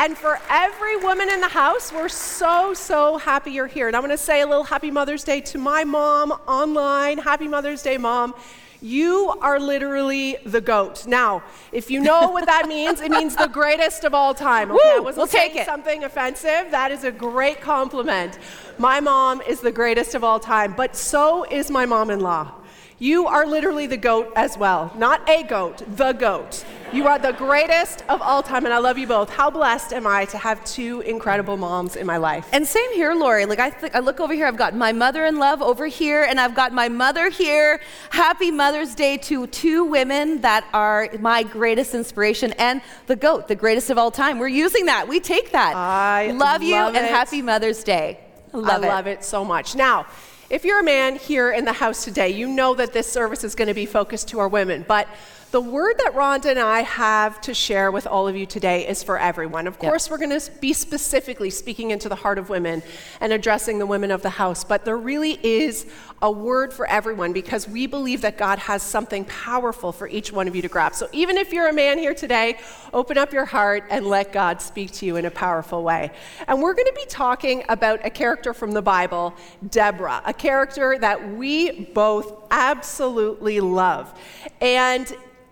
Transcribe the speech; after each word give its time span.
And 0.00 0.16
for 0.16 0.40
every 0.48 0.96
woman 0.96 1.28
in 1.28 1.42
the 1.42 1.48
house, 1.48 1.92
we're 1.92 2.08
so, 2.08 2.72
so 2.72 3.18
happy 3.18 3.50
you're 3.50 3.66
here. 3.66 3.86
And 3.86 3.94
I'm 3.94 4.00
going 4.00 4.10
to 4.10 4.16
say 4.16 4.40
a 4.40 4.46
little 4.46 4.64
happy 4.64 4.90
Mother's 4.90 5.24
Day 5.24 5.42
to 5.42 5.58
my 5.58 5.84
mom 5.84 6.32
online. 6.48 7.18
Happy 7.18 7.46
Mother's 7.46 7.82
Day, 7.82 7.98
mom. 7.98 8.34
You 8.80 9.34
are 9.42 9.60
literally 9.60 10.38
the 10.46 10.62
goat. 10.62 11.06
Now, 11.06 11.42
if 11.70 11.90
you 11.90 12.00
know 12.00 12.30
what 12.30 12.46
that 12.46 12.66
means, 12.76 13.02
it 13.02 13.10
means 13.10 13.36
the 13.36 13.46
greatest 13.46 14.04
of 14.04 14.14
all 14.14 14.32
time. 14.32 14.70
Okay, 14.70 14.80
Woo, 14.82 14.96
I 14.96 15.00
wasn't 15.00 15.18
we'll 15.18 15.26
take 15.26 15.54
it. 15.54 15.66
something 15.66 16.02
offensive. 16.02 16.70
That 16.70 16.90
is 16.90 17.04
a 17.04 17.12
great 17.12 17.60
compliment. 17.60 18.38
My 18.78 19.00
mom 19.00 19.42
is 19.42 19.60
the 19.60 19.70
greatest 19.70 20.14
of 20.14 20.24
all 20.24 20.40
time, 20.40 20.72
but 20.74 20.96
so 20.96 21.44
is 21.44 21.70
my 21.70 21.84
mom-in-law. 21.84 22.59
You 23.02 23.26
are 23.28 23.46
literally 23.46 23.86
the 23.86 23.96
goat 23.96 24.30
as 24.36 24.58
well. 24.58 24.92
Not 24.94 25.26
a 25.26 25.42
goat, 25.44 25.82
the 25.96 26.12
goat. 26.12 26.66
You 26.92 27.06
are 27.06 27.18
the 27.18 27.32
greatest 27.32 28.04
of 28.10 28.20
all 28.20 28.42
time, 28.42 28.66
and 28.66 28.74
I 28.74 28.78
love 28.78 28.98
you 28.98 29.06
both. 29.06 29.30
How 29.30 29.48
blessed 29.48 29.94
am 29.94 30.06
I 30.06 30.26
to 30.26 30.36
have 30.36 30.62
two 30.66 31.00
incredible 31.00 31.56
moms 31.56 31.96
in 31.96 32.06
my 32.06 32.18
life? 32.18 32.46
And 32.52 32.66
same 32.66 32.92
here, 32.92 33.14
Lori. 33.14 33.46
Like 33.46 33.58
I, 33.58 33.70
th- 33.70 33.92
I 33.94 34.00
look 34.00 34.20
over 34.20 34.34
here, 34.34 34.46
I've 34.46 34.58
got 34.58 34.76
my 34.76 34.92
mother 34.92 35.24
in 35.24 35.38
love 35.38 35.62
over 35.62 35.86
here, 35.86 36.24
and 36.24 36.38
I've 36.38 36.54
got 36.54 36.74
my 36.74 36.90
mother 36.90 37.30
here. 37.30 37.80
Happy 38.10 38.50
Mother's 38.50 38.94
Day 38.94 39.16
to 39.16 39.46
two 39.46 39.84
women 39.84 40.42
that 40.42 40.66
are 40.74 41.08
my 41.20 41.42
greatest 41.42 41.94
inspiration 41.94 42.52
and 42.58 42.82
the 43.06 43.16
goat, 43.16 43.48
the 43.48 43.56
greatest 43.56 43.88
of 43.88 43.96
all 43.96 44.10
time. 44.10 44.38
We're 44.38 44.48
using 44.48 44.84
that. 44.86 45.08
We 45.08 45.20
take 45.20 45.52
that. 45.52 45.74
I 45.74 46.32
love 46.32 46.62
you 46.62 46.74
love 46.74 46.94
and 46.94 47.06
happy 47.06 47.40
Mother's 47.40 47.82
Day. 47.82 48.20
I 48.52 48.58
love 48.58 48.82
I 48.82 48.86
it. 48.86 48.88
love 48.90 49.06
it 49.06 49.24
so 49.24 49.42
much. 49.42 49.74
Now, 49.74 50.04
if 50.50 50.64
you're 50.64 50.80
a 50.80 50.84
man 50.84 51.14
here 51.14 51.52
in 51.52 51.64
the 51.64 51.72
house 51.72 52.04
today, 52.04 52.30
you 52.30 52.48
know 52.48 52.74
that 52.74 52.92
this 52.92 53.10
service 53.10 53.44
is 53.44 53.54
going 53.54 53.68
to 53.68 53.74
be 53.74 53.86
focused 53.86 54.28
to 54.28 54.40
our 54.40 54.48
women. 54.48 54.84
But 54.86 55.06
the 55.52 55.60
word 55.60 55.96
that 55.98 56.12
Rhonda 56.14 56.46
and 56.46 56.58
I 56.58 56.82
have 56.82 57.40
to 57.42 57.54
share 57.54 57.90
with 57.90 58.06
all 58.06 58.26
of 58.26 58.36
you 58.36 58.46
today 58.46 58.86
is 58.86 59.02
for 59.02 59.18
everyone. 59.18 59.66
Of 59.68 59.74
Yep. 59.74 59.80
course, 59.80 60.10
we're 60.10 60.18
going 60.18 60.38
to 60.38 60.50
be 60.60 60.72
specifically 60.72 61.50
speaking 61.50 61.92
into 61.92 62.08
the 62.08 62.16
heart 62.16 62.38
of 62.38 62.48
women 62.50 62.82
and 63.20 63.32
addressing 63.32 63.78
the 63.78 63.86
women 63.86 64.10
of 64.10 64.22
the 64.22 64.30
house. 64.30 64.64
But 64.64 64.84
there 64.84 64.96
really 64.96 65.38
is 65.42 65.86
a 66.22 66.30
word 66.30 66.72
for 66.72 66.86
everyone 66.86 67.32
because 67.32 67.66
we 67.66 67.86
believe 67.86 68.20
that 68.20 68.36
God 68.36 68.58
has 68.58 68.82
something 68.82 69.24
powerful 69.24 69.90
for 69.90 70.06
each 70.06 70.32
one 70.32 70.46
of 70.46 70.54
you 70.54 70.60
to 70.62 70.68
grab. 70.68 70.94
So 70.94 71.08
even 71.12 71.38
if 71.38 71.52
you're 71.52 71.68
a 71.68 71.72
man 71.72 71.98
here 71.98 72.12
today, 72.14 72.58
open 72.92 73.16
up 73.16 73.32
your 73.32 73.46
heart 73.46 73.84
and 73.90 74.06
let 74.06 74.32
God 74.32 74.60
speak 74.60 74.90
to 74.92 75.06
you 75.06 75.16
in 75.16 75.24
a 75.24 75.30
powerful 75.30 75.82
way. 75.82 76.10
And 76.46 76.60
we're 76.60 76.74
going 76.74 76.88
to 76.88 76.94
be 76.94 77.06
talking 77.08 77.64
about 77.70 78.04
a 78.04 78.10
character 78.10 78.52
from 78.52 78.72
the 78.72 78.82
Bible, 78.82 79.34
Deborah, 79.70 80.22
a 80.26 80.34
character 80.34 80.98
that 80.98 81.36
we 81.36 81.86
both 81.86 82.34
absolutely 82.50 83.60
love. 83.60 84.12
And 84.60 85.10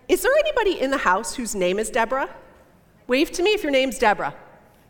is 0.08 0.22
there 0.22 0.32
anybody 0.38 0.80
in 0.80 0.90
the 0.90 0.98
house 0.98 1.34
whose 1.34 1.54
name 1.54 1.78
is 1.78 1.88
Deborah? 1.88 2.28
Wave 3.06 3.30
to 3.32 3.42
me 3.42 3.50
if 3.50 3.62
your 3.62 3.72
name's 3.72 3.98
Deborah. 3.98 4.34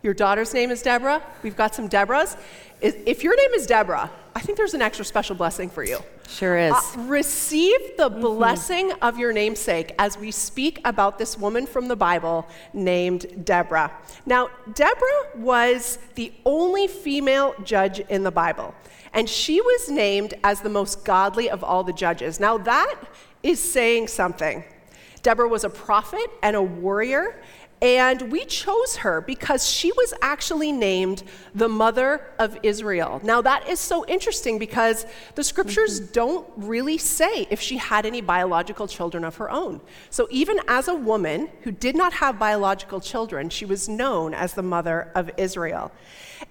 Your 0.03 0.15
daughter's 0.15 0.55
name 0.55 0.71
is 0.71 0.83
Deborah. 0.83 1.23
We've 1.43 1.57
got 1.57 1.75
some 1.75 1.89
Deborahs. 1.89 2.37
If 2.81 3.25
your 3.25 3.37
name 3.37 3.51
is 3.55 3.67
Deborah, 3.67 4.11
think 4.49 4.57
there's 4.57 4.73
an 4.73 4.81
extra 4.81 5.05
special 5.05 5.37
blessing 5.37 5.69
for 5.69 5.85
you. 5.85 5.99
Sure 6.27 6.57
is. 6.57 6.73
Uh, 6.73 7.01
receive 7.01 7.79
the 7.99 8.09
blessing 8.09 8.91
of 9.03 9.19
your 9.19 9.31
namesake 9.31 9.95
as 9.99 10.17
we 10.17 10.31
speak 10.31 10.81
about 10.87 11.19
this 11.19 11.37
woman 11.37 11.67
from 11.67 11.87
the 11.87 11.97
Bible 11.97 12.49
named 12.73 13.45
Deborah. 13.45 13.93
Now, 14.25 14.49
Deborah 14.73 15.37
was 15.37 15.99
the 16.15 16.33
only 16.47 16.87
female 16.87 17.55
judge 17.63 18.01
in 18.01 18.23
the 18.23 18.31
Bible, 18.31 18.75
and 19.13 19.29
she 19.29 19.61
was 19.61 19.91
named 19.91 20.33
as 20.43 20.63
the 20.63 20.71
most 20.71 21.05
godly 21.05 21.51
of 21.51 21.63
all 21.63 21.85
the 21.85 21.93
judges. 21.93 22.41
Now, 22.41 22.57
that 22.57 22.95
is 23.43 23.61
saying 23.61 24.09
something. 24.09 24.65
Deborah 25.23 25.49
was 25.49 25.65
a 25.65 25.71
prophet 25.71 26.31
and 26.43 26.57
a 26.57 26.63
warrior, 26.63 27.43
and 27.81 28.33
we 28.33 28.45
chose 28.45 28.97
her 28.97 29.21
because 29.21 29.69
she 29.69 29.93
was 29.93 30.13
actually 30.21 30.73
named 30.73 31.23
the 31.55 31.69
mother 31.69 32.33
of 32.39 32.59
Israel. 32.63 33.21
Now, 33.23 33.41
that 33.43 33.69
is 33.69 33.79
so 33.79 34.05
interesting 34.07 34.59
because 34.59 35.07
the 35.37 35.45
scriptures 35.45 36.01
mm-hmm. 36.01 36.13
don't 36.13 36.49
really 36.57 36.99
say 36.99 37.47
if 37.51 37.61
she 37.61 37.77
had 37.77 38.05
any 38.05 38.21
biological 38.21 38.89
children 38.89 39.25
of 39.25 39.37
her 39.37 39.51
own. 39.51 39.81
So, 40.11 40.27
even 40.31 40.59
as 40.67 40.89
a 40.89 40.95
woman 40.95 41.49
who 41.63 41.71
did 41.71 41.97
not 41.97 42.15
have 42.15 42.39
biological 42.39 43.01
children, 43.01 43.49
she 43.49 43.65
was 43.65 43.89
known 43.89 44.35
as 44.35 44.55
the 44.55 44.63
mother 44.63 45.13
of 45.15 45.31
Israel. 45.37 45.93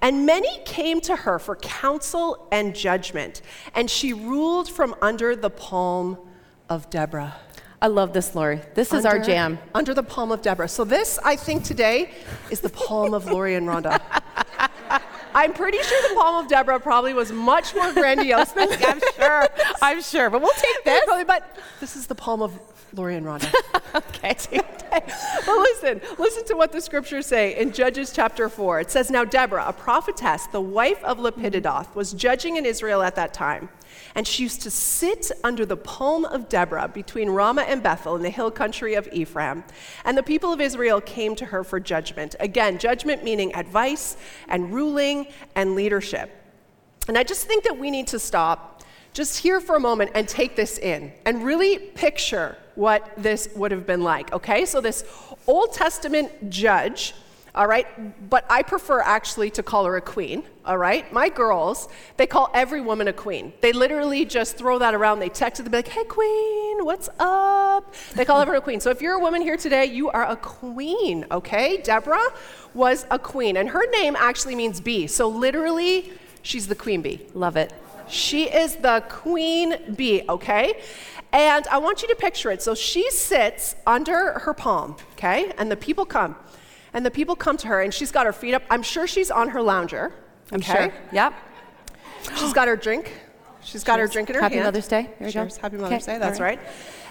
And 0.01 0.25
many 0.25 0.59
came 0.65 1.01
to 1.01 1.15
her 1.15 1.39
for 1.39 1.55
counsel 1.57 2.47
and 2.51 2.75
judgment, 2.75 3.41
and 3.73 3.89
she 3.89 4.13
ruled 4.13 4.69
from 4.69 4.95
under 5.01 5.35
the 5.35 5.49
palm 5.49 6.17
of 6.69 6.89
Deborah. 6.89 7.35
I 7.81 7.87
love 7.87 8.11
this, 8.11 8.33
Lori. 8.33 8.61
This 8.73 8.91
is 8.91 9.05
our 9.05 9.19
jam. 9.19 9.59
Under 9.75 9.93
the 9.93 10.01
palm 10.01 10.31
of 10.31 10.41
Deborah. 10.41 10.67
So 10.67 10.83
this, 10.83 11.19
I 11.23 11.35
think, 11.35 11.63
today 11.63 12.11
is 12.49 12.59
the 12.59 12.69
palm 12.69 13.13
of 13.13 13.25
Lori 13.25 13.53
and 13.53 13.67
Rhonda. 13.67 14.01
I'm 15.35 15.53
pretty 15.53 15.77
sure 15.83 16.09
the 16.09 16.15
palm 16.15 16.43
of 16.43 16.49
Deborah 16.49 16.79
probably 16.79 17.13
was 17.13 17.31
much 17.31 17.75
more 17.75 17.93
grandiose 17.93 18.51
than 18.53 18.69
I'm 18.87 18.99
sure. 19.15 19.47
I'm 19.83 20.01
sure. 20.01 20.31
But 20.31 20.41
we'll 20.41 20.49
take 20.55 20.83
this. 20.83 21.05
Probably, 21.05 21.25
but 21.25 21.55
this 21.79 21.95
is 21.95 22.07
the 22.07 22.15
palm 22.15 22.41
of 22.41 22.59
Lori 22.93 23.15
and 23.15 23.25
Rhonda. 23.25 23.53
Okay. 23.95 24.35
well, 25.47 25.59
listen, 25.59 26.01
listen 26.17 26.45
to 26.45 26.55
what 26.55 26.71
the 26.71 26.81
scriptures 26.81 27.25
say 27.25 27.57
in 27.57 27.71
Judges 27.71 28.11
chapter 28.11 28.49
4. 28.49 28.81
It 28.81 28.91
says, 28.91 29.09
Now 29.09 29.23
Deborah, 29.25 29.65
a 29.67 29.73
prophetess, 29.73 30.47
the 30.47 30.61
wife 30.61 31.03
of 31.03 31.17
Lappidoth, 31.19 31.93
was 31.95 32.13
judging 32.13 32.57
in 32.57 32.65
Israel 32.65 33.01
at 33.01 33.15
that 33.15 33.33
time. 33.33 33.69
And 34.15 34.27
she 34.27 34.43
used 34.43 34.61
to 34.61 34.71
sit 34.71 35.31
under 35.43 35.65
the 35.65 35.77
palm 35.77 36.25
of 36.25 36.49
Deborah 36.49 36.87
between 36.87 37.29
Ramah 37.29 37.63
and 37.63 37.81
Bethel 37.83 38.15
in 38.15 38.23
the 38.23 38.29
hill 38.29 38.51
country 38.51 38.95
of 38.95 39.07
Ephraim. 39.11 39.63
And 40.05 40.17
the 40.17 40.23
people 40.23 40.51
of 40.51 40.61
Israel 40.61 41.01
came 41.01 41.35
to 41.35 41.45
her 41.45 41.63
for 41.63 41.79
judgment. 41.79 42.35
Again, 42.39 42.77
judgment 42.77 43.23
meaning 43.23 43.55
advice 43.55 44.17
and 44.47 44.73
ruling 44.73 45.27
and 45.55 45.75
leadership. 45.75 46.31
And 47.07 47.17
I 47.17 47.23
just 47.23 47.47
think 47.47 47.63
that 47.63 47.77
we 47.77 47.91
need 47.91 48.07
to 48.07 48.19
stop 48.19 48.83
just 49.13 49.39
here 49.39 49.59
for 49.59 49.75
a 49.75 49.79
moment 49.79 50.11
and 50.13 50.27
take 50.27 50.55
this 50.55 50.77
in 50.77 51.11
and 51.25 51.43
really 51.43 51.79
picture 51.79 52.57
what 52.75 53.11
this 53.17 53.49
would 53.55 53.71
have 53.71 53.87
been 53.87 54.03
like, 54.03 54.31
okay? 54.31 54.65
So, 54.65 54.79
this 54.79 55.03
Old 55.47 55.73
Testament 55.73 56.49
judge, 56.49 57.15
all 57.55 57.67
right, 57.67 58.29
but 58.29 58.45
I 58.49 58.61
prefer 58.61 59.01
actually 59.01 59.49
to 59.51 59.63
call 59.63 59.85
her 59.85 59.95
a 59.95 60.01
queen, 60.01 60.43
all 60.65 60.77
right? 60.77 61.11
My 61.11 61.29
girls, 61.29 61.89
they 62.17 62.27
call 62.27 62.49
every 62.53 62.81
woman 62.81 63.07
a 63.07 63.13
queen. 63.13 63.53
They 63.61 63.73
literally 63.73 64.25
just 64.25 64.57
throw 64.57 64.79
that 64.79 64.93
around. 64.93 65.19
They 65.19 65.29
text 65.29 65.57
her, 65.57 65.63
they 65.63 65.69
be 65.69 65.77
like, 65.77 65.87
hey, 65.87 66.03
queen, 66.03 66.85
what's 66.85 67.09
up? 67.19 67.93
They 68.13 68.25
call 68.25 68.41
everyone 68.41 68.59
a 68.59 68.63
queen. 68.63 68.79
So, 68.79 68.91
if 68.91 69.01
you're 69.01 69.15
a 69.15 69.19
woman 69.19 69.41
here 69.41 69.57
today, 69.57 69.85
you 69.85 70.09
are 70.09 70.29
a 70.29 70.35
queen, 70.35 71.25
okay? 71.31 71.77
Deborah 71.81 72.33
was 72.73 73.05
a 73.09 73.17
queen, 73.17 73.57
and 73.57 73.69
her 73.69 73.89
name 73.91 74.15
actually 74.17 74.55
means 74.55 74.79
bee. 74.79 75.07
So, 75.07 75.27
literally, 75.27 76.11
she's 76.43 76.67
the 76.67 76.75
queen 76.75 77.01
bee. 77.01 77.25
Love 77.33 77.57
it. 77.57 77.73
She 78.07 78.43
is 78.43 78.77
the 78.77 79.03
queen 79.09 79.95
bee, 79.95 80.23
okay? 80.29 80.81
And 81.33 81.67
I 81.67 81.77
want 81.77 82.01
you 82.01 82.07
to 82.07 82.15
picture 82.15 82.51
it. 82.51 82.61
So 82.61 82.73
she 82.73 83.09
sits 83.11 83.75
under 83.85 84.39
her 84.39 84.53
palm, 84.53 84.95
okay? 85.13 85.51
And 85.57 85.69
the 85.69 85.75
people 85.75 86.05
come. 86.05 86.35
And 86.97 87.05
the 87.05 87.11
people 87.11 87.35
come 87.35 87.57
to 87.57 87.67
her, 87.67 87.83
and 87.83 87.93
she's 87.93 88.11
got 88.11 88.25
her 88.25 88.33
feet 88.33 88.55
up. 88.55 88.63
I'm 88.71 88.81
sure 88.81 89.05
she's 89.05 89.29
on 89.29 89.49
her 89.49 89.61
lounger. 89.61 90.11
I'm 90.51 90.61
okay? 90.61 90.73
sure. 90.89 90.93
Yep. 91.11 91.33
She's 92.37 92.53
got 92.53 92.67
her 92.67 92.75
drink. 92.75 93.13
She's 93.63 93.83
got 93.83 93.99
her 93.99 94.07
drink 94.07 94.29
in 94.31 94.35
her 94.35 94.41
Happy 94.41 94.55
hand. 94.55 94.65
Happy 94.65 94.77
Mother's 94.77 94.87
Day. 94.87 95.09
There 95.19 95.27
you 95.27 95.33
go. 95.35 95.41
Cheers. 95.41 95.57
Happy 95.57 95.77
Mother's 95.77 96.07
Okay, 96.07 96.13
Day. 96.13 96.17
That's 96.17 96.39
right. 96.39 96.59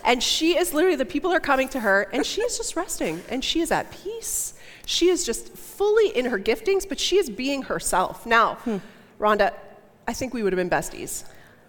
And 0.04 0.20
she 0.20 0.58
is 0.58 0.74
literally, 0.74 0.97
the 0.97 1.04
people 1.04 1.32
are 1.32 1.38
coming 1.38 1.69
to 1.69 1.78
her, 1.78 2.08
and 2.12 2.26
she 2.26 2.41
is 2.42 2.56
just 2.58 2.74
resting, 2.74 3.22
and 3.28 3.44
she 3.44 3.60
is 3.60 3.70
at 3.70 3.88
peace. 3.92 4.54
She 4.86 5.08
is 5.08 5.24
just 5.24 5.50
fully 5.56 6.08
in 6.16 6.24
her 6.24 6.38
giftings, 6.41 6.88
but 6.88 6.98
she 6.98 7.18
is 7.18 7.30
being 7.30 7.62
herself. 7.62 8.26
Now, 8.26 8.56
Hmm. 8.64 8.78
Rhonda, 9.20 9.53
I 10.08 10.14
think 10.14 10.34
we 10.34 10.42
would 10.42 10.53
have 10.53 10.58
been 10.58 10.68
besties. 10.68 11.22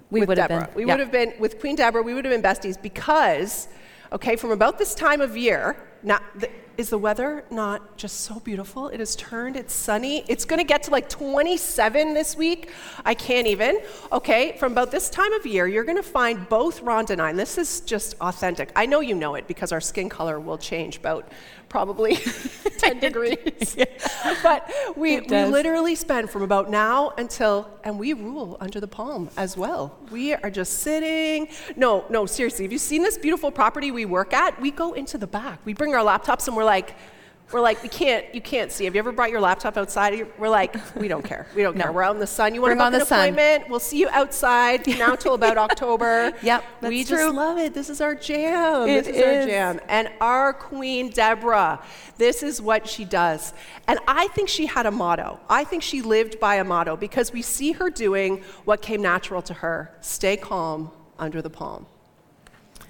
We 0.09 0.21
with 0.21 0.29
would 0.29 0.37
have 0.39 0.49
been, 0.49 0.67
We 0.73 0.85
yeah. 0.85 0.93
would 0.93 0.99
have 1.01 1.11
been 1.11 1.33
with 1.37 1.59
Queen 1.59 1.75
Deborah. 1.75 2.01
We 2.01 2.15
would 2.15 2.25
have 2.25 2.33
been 2.33 2.41
besties 2.41 2.81
because, 2.81 3.67
okay, 4.11 4.35
from 4.35 4.49
about 4.49 4.79
this 4.79 4.95
time 4.95 5.21
of 5.21 5.37
year. 5.37 5.77
Now, 6.01 6.19
the, 6.33 6.49
is 6.77 6.91
the 6.91 6.97
weather 6.97 7.43
not 7.49 7.97
just 7.97 8.21
so 8.21 8.39
beautiful? 8.39 8.87
It 8.89 8.99
has 8.99 9.15
turned. 9.15 9.55
It's 9.55 9.73
sunny. 9.73 10.23
It's 10.27 10.45
going 10.45 10.59
to 10.59 10.63
get 10.63 10.83
to 10.83 10.91
like 10.91 11.09
27 11.09 12.13
this 12.13 12.37
week. 12.37 12.69
I 13.03 13.15
can't 13.15 13.47
even. 13.47 13.79
Okay, 14.11 14.55
from 14.59 14.73
about 14.73 14.91
this 14.91 15.09
time 15.09 15.33
of 15.33 15.45
year, 15.45 15.67
you're 15.67 15.83
going 15.83 15.97
to 15.97 16.03
find 16.03 16.47
both 16.47 16.83
Rhonda 16.83 17.11
and 17.11 17.21
I. 17.21 17.31
And 17.31 17.39
this 17.39 17.57
is 17.57 17.81
just 17.81 18.15
authentic. 18.21 18.71
I 18.75 18.85
know 18.85 18.99
you 18.99 19.15
know 19.15 19.35
it 19.35 19.47
because 19.47 19.71
our 19.71 19.81
skin 19.81 20.07
color 20.07 20.39
will 20.39 20.57
change 20.57 20.97
about 20.97 21.31
probably 21.69 22.15
10 22.77 22.99
degrees. 22.99 23.77
but 24.43 24.71
we, 24.95 25.19
we 25.21 25.43
literally 25.45 25.95
spend 25.95 26.29
from 26.29 26.41
about 26.41 26.69
now 26.69 27.11
until, 27.17 27.69
and 27.83 27.99
we 27.99 28.13
rule 28.13 28.57
under 28.59 28.79
the 28.79 28.87
palm 28.87 29.29
as 29.37 29.57
well. 29.57 29.97
We 30.11 30.33
are 30.33 30.49
just 30.49 30.79
sitting. 30.79 31.47
No, 31.75 32.05
no, 32.09 32.25
seriously. 32.25 32.65
Have 32.65 32.71
you 32.71 32.77
seen 32.77 33.01
this 33.01 33.17
beautiful 33.17 33.51
property 33.51 33.91
we 33.91 34.05
work 34.05 34.33
at? 34.33 34.59
We 34.61 34.71
go 34.71 34.93
into 34.93 35.17
the 35.17 35.27
back. 35.27 35.59
We 35.65 35.73
bring 35.73 35.93
our 35.95 36.03
laptops 36.03 36.47
and 36.47 36.55
we're 36.55 36.63
like, 36.63 36.95
We're 37.51 37.61
like, 37.61 37.81
we 37.81 37.87
can't, 37.87 38.25
you 38.35 38.41
can't 38.41 38.73
see. 38.73 38.83
Have 38.83 38.93
you 38.93 38.99
ever 38.99 39.13
brought 39.13 39.31
your 39.31 39.39
laptop 39.39 39.77
outside? 39.77 40.27
We're 40.37 40.49
like, 40.49 40.75
we 40.97 41.07
don't 41.07 41.23
care. 41.23 41.47
We 41.55 41.63
don't 41.63 41.77
care. 41.77 41.93
We're 41.93 42.03
out 42.03 42.13
in 42.13 42.19
the 42.19 42.27
sun. 42.27 42.53
You 42.53 42.61
want 42.61 42.73
to 42.73 42.75
book 42.75 42.85
on 42.87 42.93
an 42.93 43.05
sun. 43.05 43.19
appointment? 43.19 43.69
We'll 43.69 43.79
see 43.79 43.99
you 43.99 44.09
outside 44.09 44.85
now 44.99 45.15
till 45.15 45.33
about 45.33 45.57
October. 45.57 46.33
Yep, 46.41 46.63
that's 46.81 46.89
we 46.89 47.03
that's 47.03 47.09
just 47.09 47.33
love 47.33 47.57
it. 47.57 47.73
This 47.73 47.89
is 47.89 48.01
our 48.01 48.15
jam. 48.15 48.89
It 48.89 49.05
this 49.05 49.15
is, 49.15 49.23
our 49.23 49.47
jam. 49.47 49.79
And 49.87 50.09
our 50.19 50.51
queen, 50.51 51.09
Deborah, 51.09 51.81
this 52.17 52.43
is 52.43 52.61
what 52.61 52.85
she 52.85 53.05
does. 53.05 53.53
And 53.87 53.97
I 54.09 54.27
think 54.29 54.49
she 54.49 54.65
had 54.65 54.85
a 54.85 54.91
motto. 54.91 55.39
I 55.49 55.63
think 55.63 55.83
she 55.83 56.01
lived 56.01 56.41
by 56.41 56.55
a 56.55 56.65
motto 56.65 56.97
because 56.97 57.31
we 57.31 57.41
see 57.41 57.71
her 57.71 57.89
doing 57.89 58.43
what 58.65 58.81
came 58.81 59.01
natural 59.01 59.41
to 59.43 59.53
her 59.53 59.95
stay 60.01 60.35
calm 60.35 60.91
under 61.17 61.41
the 61.41 61.49
palm. 61.49 61.85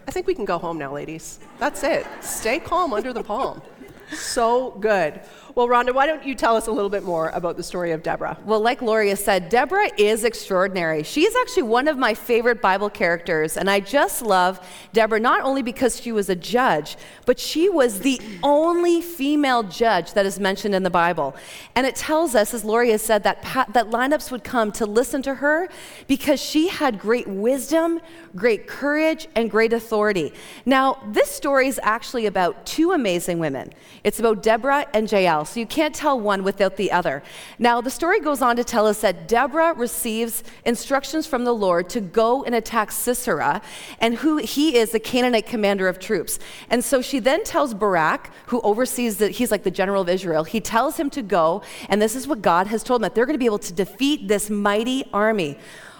I 0.08 0.12
think 0.12 0.26
we 0.26 0.34
can 0.34 0.46
go 0.46 0.58
home 0.58 0.78
now, 0.78 0.94
ladies. 0.94 1.40
That's 1.60 1.84
it. 1.84 2.08
Stay 2.22 2.60
calm 2.60 2.94
under 2.94 3.14
the 3.14 3.24
palm. 3.24 3.62
So 4.14 4.72
good. 4.80 5.22
Well, 5.58 5.68
Rhonda, 5.68 5.92
why 5.92 6.06
don't 6.06 6.24
you 6.24 6.36
tell 6.36 6.56
us 6.56 6.68
a 6.68 6.72
little 6.72 6.90
bit 6.90 7.02
more 7.02 7.30
about 7.30 7.58
the 7.58 7.64
story 7.64 7.92
of 7.92 8.04
Deborah? 8.04 8.38
Well, 8.46 8.60
like 8.60 8.78
Gloria 8.78 9.16
said, 9.16 9.50
Deborah 9.50 9.90
is 9.98 10.24
extraordinary. 10.24 11.02
She's 11.02 11.36
actually 11.36 11.64
one 11.64 11.88
of 11.88 11.98
my 11.98 12.14
favorite 12.14 12.62
Bible 12.62 12.92
characters, 12.92 13.58
and 13.58 13.68
I 13.68 13.80
just 13.80 14.22
love 14.22 14.60
Deborah 14.94 15.20
not 15.20 15.42
only 15.42 15.64
because 15.64 16.00
she 16.00 16.12
was 16.12 16.30
a 16.30 16.36
judge, 16.36 16.96
but 17.26 17.40
she 17.40 17.70
was 17.70 18.02
the 18.02 18.22
only 18.44 19.02
female 19.02 19.64
judge 19.64 20.14
that 20.14 20.28
is 20.28 20.40
mentioned 20.40 20.76
in 20.76 20.84
the 20.84 20.92
Bible. 20.92 21.36
And 21.74 21.88
it 21.88 21.96
tells 21.96 22.36
us, 22.36 22.54
as 22.54 22.62
Gloria 22.62 23.00
said, 23.00 23.24
that, 23.24 23.42
pa- 23.42 23.66
that 23.74 23.90
lineups 23.90 24.30
would 24.30 24.44
come 24.44 24.72
to 24.74 24.86
listen 24.86 25.24
to 25.24 25.34
her 25.34 25.70
because 26.08 26.40
she 26.40 26.68
had 26.68 27.00
great 27.00 27.28
wisdom, 27.28 28.00
great 28.36 28.68
courage, 28.68 29.28
and 29.34 29.50
great 29.50 29.74
authority. 29.74 30.34
Now, 30.68 31.00
this 31.08 31.32
story 31.32 31.68
is 31.68 31.80
actually 31.82 32.28
about 32.28 32.68
two 32.68 32.92
amazing 32.92 33.40
women. 33.40 33.74
It's 34.04 34.20
about 34.20 34.44
Deborah 34.44 34.86
and 34.94 35.12
Jael, 35.12 35.46
so 35.46 35.60
you 35.60 35.66
can't 35.66 35.94
tell 35.94 36.20
one 36.20 36.44
without 36.44 36.78
the 36.78 36.92
other. 36.92 37.24
Now, 37.60 37.82
the 37.82 37.90
story 37.90 38.20
goes 38.20 38.42
on 38.42 38.56
to 38.56 38.64
tell 38.64 38.88
us 38.88 39.02
that 39.02 39.28
Deborah 39.28 39.74
receives 39.74 40.44
instructions 40.66 41.28
from 41.28 41.44
the 41.44 41.54
Lord 41.54 41.90
to 41.90 42.02
go 42.02 42.44
and 42.44 42.56
attack 42.56 42.92
Sisera, 42.92 43.62
and 44.00 44.16
who 44.16 44.38
he 44.38 44.78
is 44.78 44.92
the 44.92 45.00
Canaanite 45.00 45.46
commander 45.46 45.88
of 45.88 46.00
troops. 46.00 46.40
And 46.70 46.84
so 46.84 47.02
she 47.02 47.20
then 47.20 47.44
tells 47.44 47.74
Barak, 47.74 48.32
who 48.48 48.62
oversees 48.62 49.18
that 49.18 49.32
he's 49.32 49.52
like 49.52 49.64
the 49.64 49.72
general 49.72 50.02
of 50.02 50.10
Israel, 50.10 50.44
he 50.44 50.62
tells 50.62 50.98
him 50.98 51.10
to 51.12 51.22
go, 51.22 51.62
and 51.90 52.02
this 52.02 52.16
is 52.16 52.28
what 52.28 52.42
God 52.42 52.68
has 52.68 52.84
told 52.84 53.00
him 53.00 53.04
that 53.04 53.16
they're 53.16 53.26
going 53.26 53.36
to 53.36 53.40
be 53.40 53.46
able 53.46 53.60
to 53.60 53.74
defeat 53.74 54.28
this 54.28 54.50
mighty 54.50 55.06
army. 55.14 55.58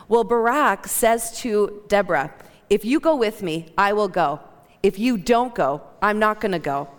Well, 0.08 0.24
Barak 0.24 0.88
says 0.88 1.38
to 1.40 1.84
Deborah, 1.88 2.34
If 2.70 2.86
you 2.86 3.00
go 3.00 3.16
with 3.16 3.44
me, 3.44 3.74
I 3.78 3.94
will 3.94 4.08
go. 4.08 4.40
If 4.82 4.98
you 5.00 5.18
don't 5.18 5.54
go, 5.54 5.82
I'm 6.02 6.20
not 6.20 6.40
going 6.40 6.54
to 6.54 6.60
go. 6.60 6.90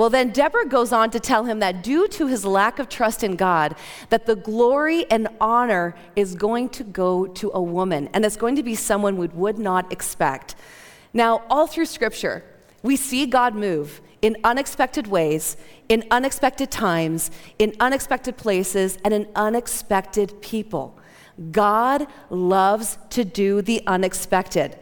Well, 0.00 0.08
then 0.08 0.30
Deborah 0.30 0.64
goes 0.64 0.92
on 0.92 1.10
to 1.10 1.20
tell 1.20 1.44
him 1.44 1.58
that 1.58 1.82
due 1.82 2.08
to 2.08 2.26
his 2.26 2.46
lack 2.46 2.78
of 2.78 2.88
trust 2.88 3.22
in 3.22 3.36
God, 3.36 3.74
that 4.08 4.24
the 4.24 4.34
glory 4.34 5.04
and 5.10 5.28
honor 5.42 5.94
is 6.16 6.34
going 6.34 6.70
to 6.70 6.84
go 6.84 7.26
to 7.26 7.50
a 7.52 7.60
woman, 7.60 8.08
and 8.14 8.24
it's 8.24 8.38
going 8.38 8.56
to 8.56 8.62
be 8.62 8.74
someone 8.74 9.18
we 9.18 9.26
would 9.26 9.58
not 9.58 9.92
expect. 9.92 10.54
Now, 11.12 11.42
all 11.50 11.66
through 11.66 11.84
Scripture, 11.84 12.42
we 12.82 12.96
see 12.96 13.26
God 13.26 13.54
move 13.54 14.00
in 14.22 14.38
unexpected 14.42 15.06
ways, 15.06 15.58
in 15.90 16.04
unexpected 16.10 16.70
times, 16.70 17.30
in 17.58 17.74
unexpected 17.78 18.38
places, 18.38 18.96
and 19.04 19.12
in 19.12 19.28
unexpected 19.36 20.40
people. 20.40 20.98
God 21.52 22.06
loves 22.30 22.96
to 23.10 23.22
do 23.22 23.60
the 23.60 23.82
unexpected. 23.86 24.78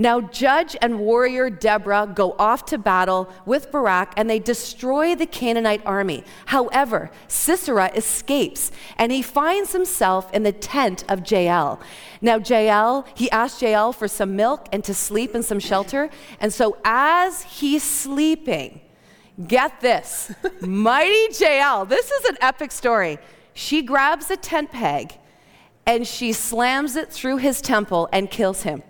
Now, 0.00 0.22
judge 0.22 0.74
and 0.80 0.98
warrior 0.98 1.50
Deborah 1.50 2.10
go 2.14 2.34
off 2.38 2.64
to 2.66 2.78
battle 2.78 3.30
with 3.44 3.70
Barak 3.70 4.14
and 4.16 4.30
they 4.30 4.38
destroy 4.38 5.14
the 5.14 5.26
Canaanite 5.26 5.82
army. 5.84 6.24
However, 6.46 7.10
Sisera 7.28 7.90
escapes 7.94 8.72
and 8.96 9.12
he 9.12 9.20
finds 9.20 9.72
himself 9.72 10.32
in 10.32 10.42
the 10.42 10.52
tent 10.52 11.04
of 11.10 11.30
Jael. 11.30 11.80
Now, 12.22 12.38
Jael, 12.38 13.04
he 13.14 13.30
asks 13.30 13.60
Jael 13.60 13.92
for 13.92 14.08
some 14.08 14.36
milk 14.36 14.68
and 14.72 14.82
to 14.84 14.94
sleep 14.94 15.34
in 15.34 15.42
some 15.42 15.60
shelter. 15.60 16.08
And 16.40 16.50
so, 16.50 16.78
as 16.82 17.42
he's 17.42 17.82
sleeping, 17.82 18.80
get 19.46 19.82
this 19.82 20.32
mighty 20.62 21.28
Jael, 21.38 21.84
this 21.84 22.10
is 22.10 22.24
an 22.24 22.38
epic 22.40 22.72
story. 22.72 23.18
She 23.52 23.82
grabs 23.82 24.30
a 24.30 24.38
tent 24.38 24.72
peg 24.72 25.12
and 25.84 26.06
she 26.06 26.32
slams 26.32 26.96
it 26.96 27.12
through 27.12 27.36
his 27.36 27.60
temple 27.60 28.08
and 28.14 28.30
kills 28.30 28.62
him. 28.62 28.82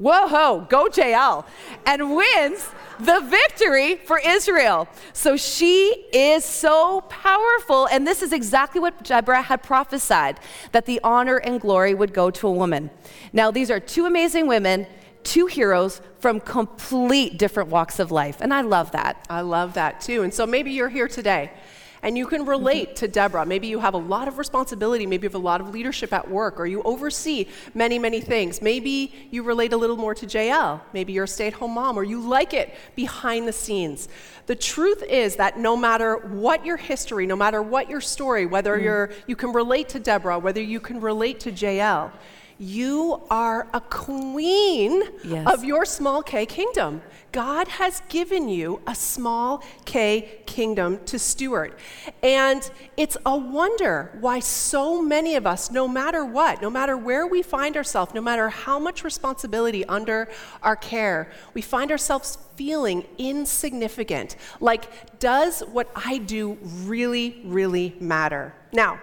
Whoa, 0.00 0.28
ho, 0.28 0.66
go 0.70 0.88
Jael, 0.88 1.44
and 1.84 2.16
wins 2.16 2.70
the 2.98 3.20
victory 3.20 3.96
for 3.96 4.18
Israel. 4.18 4.88
So 5.12 5.36
she 5.36 6.06
is 6.10 6.42
so 6.42 7.02
powerful, 7.02 7.86
and 7.86 8.06
this 8.06 8.22
is 8.22 8.32
exactly 8.32 8.80
what 8.80 9.04
Deborah 9.04 9.42
had 9.42 9.62
prophesied 9.62 10.40
that 10.72 10.86
the 10.86 11.00
honor 11.04 11.36
and 11.36 11.60
glory 11.60 11.92
would 11.92 12.14
go 12.14 12.30
to 12.30 12.48
a 12.48 12.52
woman. 12.52 12.88
Now, 13.34 13.50
these 13.50 13.70
are 13.70 13.78
two 13.78 14.06
amazing 14.06 14.46
women, 14.46 14.86
two 15.22 15.44
heroes 15.44 16.00
from 16.18 16.40
complete 16.40 17.38
different 17.38 17.68
walks 17.68 17.98
of 17.98 18.10
life, 18.10 18.38
and 18.40 18.54
I 18.54 18.62
love 18.62 18.92
that. 18.92 19.26
I 19.28 19.42
love 19.42 19.74
that 19.74 20.00
too. 20.00 20.22
And 20.22 20.32
so 20.32 20.46
maybe 20.46 20.70
you're 20.70 20.88
here 20.88 21.08
today 21.08 21.52
and 22.02 22.16
you 22.16 22.26
can 22.26 22.46
relate 22.46 22.96
to 22.96 23.08
Deborah. 23.08 23.44
Maybe 23.44 23.66
you 23.66 23.78
have 23.80 23.94
a 23.94 23.98
lot 23.98 24.28
of 24.28 24.38
responsibility, 24.38 25.06
maybe 25.06 25.24
you 25.24 25.28
have 25.28 25.34
a 25.34 25.38
lot 25.38 25.60
of 25.60 25.70
leadership 25.70 26.12
at 26.12 26.30
work, 26.30 26.58
or 26.58 26.66
you 26.66 26.82
oversee 26.82 27.46
many, 27.74 27.98
many 27.98 28.20
things. 28.20 28.62
Maybe 28.62 29.12
you 29.30 29.42
relate 29.42 29.72
a 29.72 29.76
little 29.76 29.96
more 29.96 30.14
to 30.14 30.26
Jael. 30.26 30.82
Maybe 30.92 31.12
you're 31.12 31.24
a 31.24 31.28
stay 31.28 31.48
at 31.48 31.54
home 31.54 31.74
mom, 31.74 31.98
or 31.98 32.04
you 32.04 32.20
like 32.20 32.54
it 32.54 32.74
behind 32.96 33.46
the 33.46 33.52
scenes. 33.52 34.08
The 34.46 34.56
truth 34.56 35.02
is 35.02 35.36
that 35.36 35.58
no 35.58 35.76
matter 35.76 36.16
what 36.16 36.64
your 36.66 36.76
history, 36.76 37.26
no 37.26 37.36
matter 37.36 37.62
what 37.62 37.88
your 37.88 38.00
story, 38.00 38.46
whether 38.46 38.78
mm. 38.78 38.82
you're, 38.82 39.10
you 39.26 39.36
can 39.36 39.52
relate 39.52 39.88
to 39.90 40.00
Deborah, 40.00 40.38
whether 40.38 40.62
you 40.62 40.80
can 40.80 41.00
relate 41.00 41.40
to 41.40 41.50
Jael, 41.52 42.12
you 42.58 43.22
are 43.30 43.68
a 43.72 43.80
queen 43.80 45.02
Yes. 45.24 45.50
of 45.52 45.64
your 45.64 45.84
small 45.84 46.22
k 46.22 46.44
kingdom. 46.44 47.00
God 47.32 47.68
has 47.68 48.02
given 48.08 48.48
you 48.48 48.80
a 48.86 48.94
small 48.94 49.62
k 49.84 50.40
kingdom 50.46 51.00
to 51.06 51.18
steward. 51.18 51.74
And 52.22 52.68
it's 52.96 53.16
a 53.24 53.36
wonder 53.36 54.16
why 54.20 54.40
so 54.40 55.00
many 55.00 55.36
of 55.36 55.46
us, 55.46 55.70
no 55.70 55.86
matter 55.86 56.24
what, 56.24 56.60
no 56.60 56.70
matter 56.70 56.96
where 56.96 57.26
we 57.26 57.42
find 57.42 57.76
ourselves, 57.76 58.14
no 58.14 58.20
matter 58.20 58.48
how 58.48 58.78
much 58.78 59.04
responsibility 59.04 59.84
under 59.84 60.28
our 60.62 60.76
care, 60.76 61.30
we 61.54 61.62
find 61.62 61.90
ourselves 61.90 62.38
feeling 62.56 63.06
insignificant. 63.18 64.36
Like, 64.60 65.18
does 65.18 65.60
what 65.60 65.90
I 65.94 66.18
do 66.18 66.58
really, 66.62 67.40
really 67.44 67.96
matter? 68.00 68.54
Now, 68.72 69.00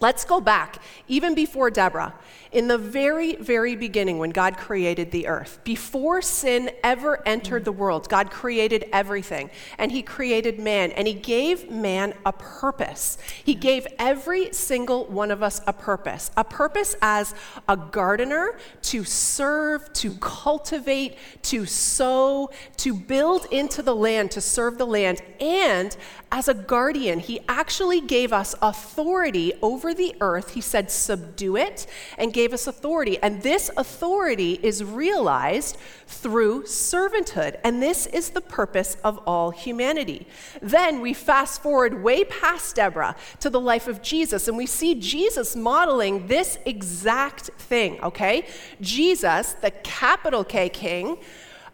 Let's 0.00 0.24
go 0.24 0.40
back, 0.40 0.82
even 1.08 1.34
before 1.34 1.70
Deborah. 1.70 2.14
In 2.52 2.66
the 2.66 2.78
very, 2.78 3.36
very 3.36 3.76
beginning, 3.76 4.18
when 4.18 4.30
God 4.30 4.56
created 4.56 5.12
the 5.12 5.28
earth, 5.28 5.60
before 5.62 6.20
sin 6.20 6.70
ever 6.82 7.26
entered 7.26 7.64
the 7.64 7.72
world, 7.72 8.08
God 8.08 8.30
created 8.30 8.86
everything. 8.92 9.50
And 9.78 9.92
He 9.92 10.02
created 10.02 10.58
man, 10.58 10.90
and 10.92 11.06
He 11.06 11.14
gave 11.14 11.70
man 11.70 12.12
a 12.26 12.32
purpose. 12.32 13.18
He 13.44 13.54
gave 13.54 13.86
every 14.00 14.52
single 14.52 15.06
one 15.06 15.30
of 15.30 15.42
us 15.42 15.60
a 15.66 15.72
purpose 15.72 16.30
a 16.36 16.44
purpose 16.44 16.96
as 17.02 17.34
a 17.68 17.76
gardener 17.76 18.58
to 18.82 19.04
serve, 19.04 19.92
to 19.92 20.14
cultivate, 20.14 21.16
to 21.42 21.66
sow, 21.66 22.50
to 22.78 22.94
build 22.94 23.46
into 23.50 23.82
the 23.82 23.94
land, 23.94 24.30
to 24.32 24.40
serve 24.40 24.78
the 24.78 24.86
land. 24.86 25.22
And 25.40 25.96
as 26.32 26.48
a 26.48 26.54
guardian, 26.54 27.20
He 27.20 27.40
actually 27.48 28.00
gave 28.00 28.32
us 28.32 28.54
authority 28.60 29.52
over 29.62 29.94
the 29.94 30.14
earth. 30.20 30.54
He 30.54 30.60
said, 30.60 30.90
subdue 30.90 31.56
it, 31.56 31.86
and 32.18 32.32
gave 32.40 32.54
us 32.54 32.66
authority. 32.66 33.18
And 33.22 33.42
this 33.42 33.70
authority 33.76 34.58
is 34.62 34.82
realized 34.82 35.76
through 36.06 36.62
servanthood. 36.62 37.60
And 37.62 37.82
this 37.82 38.06
is 38.06 38.30
the 38.30 38.40
purpose 38.40 38.96
of 39.04 39.18
all 39.26 39.50
humanity. 39.50 40.26
Then 40.62 41.02
we 41.02 41.12
fast 41.12 41.62
forward 41.62 42.02
way 42.02 42.24
past 42.24 42.76
Deborah 42.76 43.14
to 43.40 43.50
the 43.50 43.60
life 43.60 43.86
of 43.88 44.00
Jesus, 44.00 44.48
and 44.48 44.56
we 44.56 44.64
see 44.64 44.94
Jesus 44.94 45.54
modeling 45.54 46.28
this 46.28 46.58
exact 46.64 47.50
thing, 47.70 48.00
okay? 48.02 48.46
Jesus, 48.80 49.52
the 49.60 49.70
capital 49.70 50.42
K 50.42 50.70
King, 50.70 51.18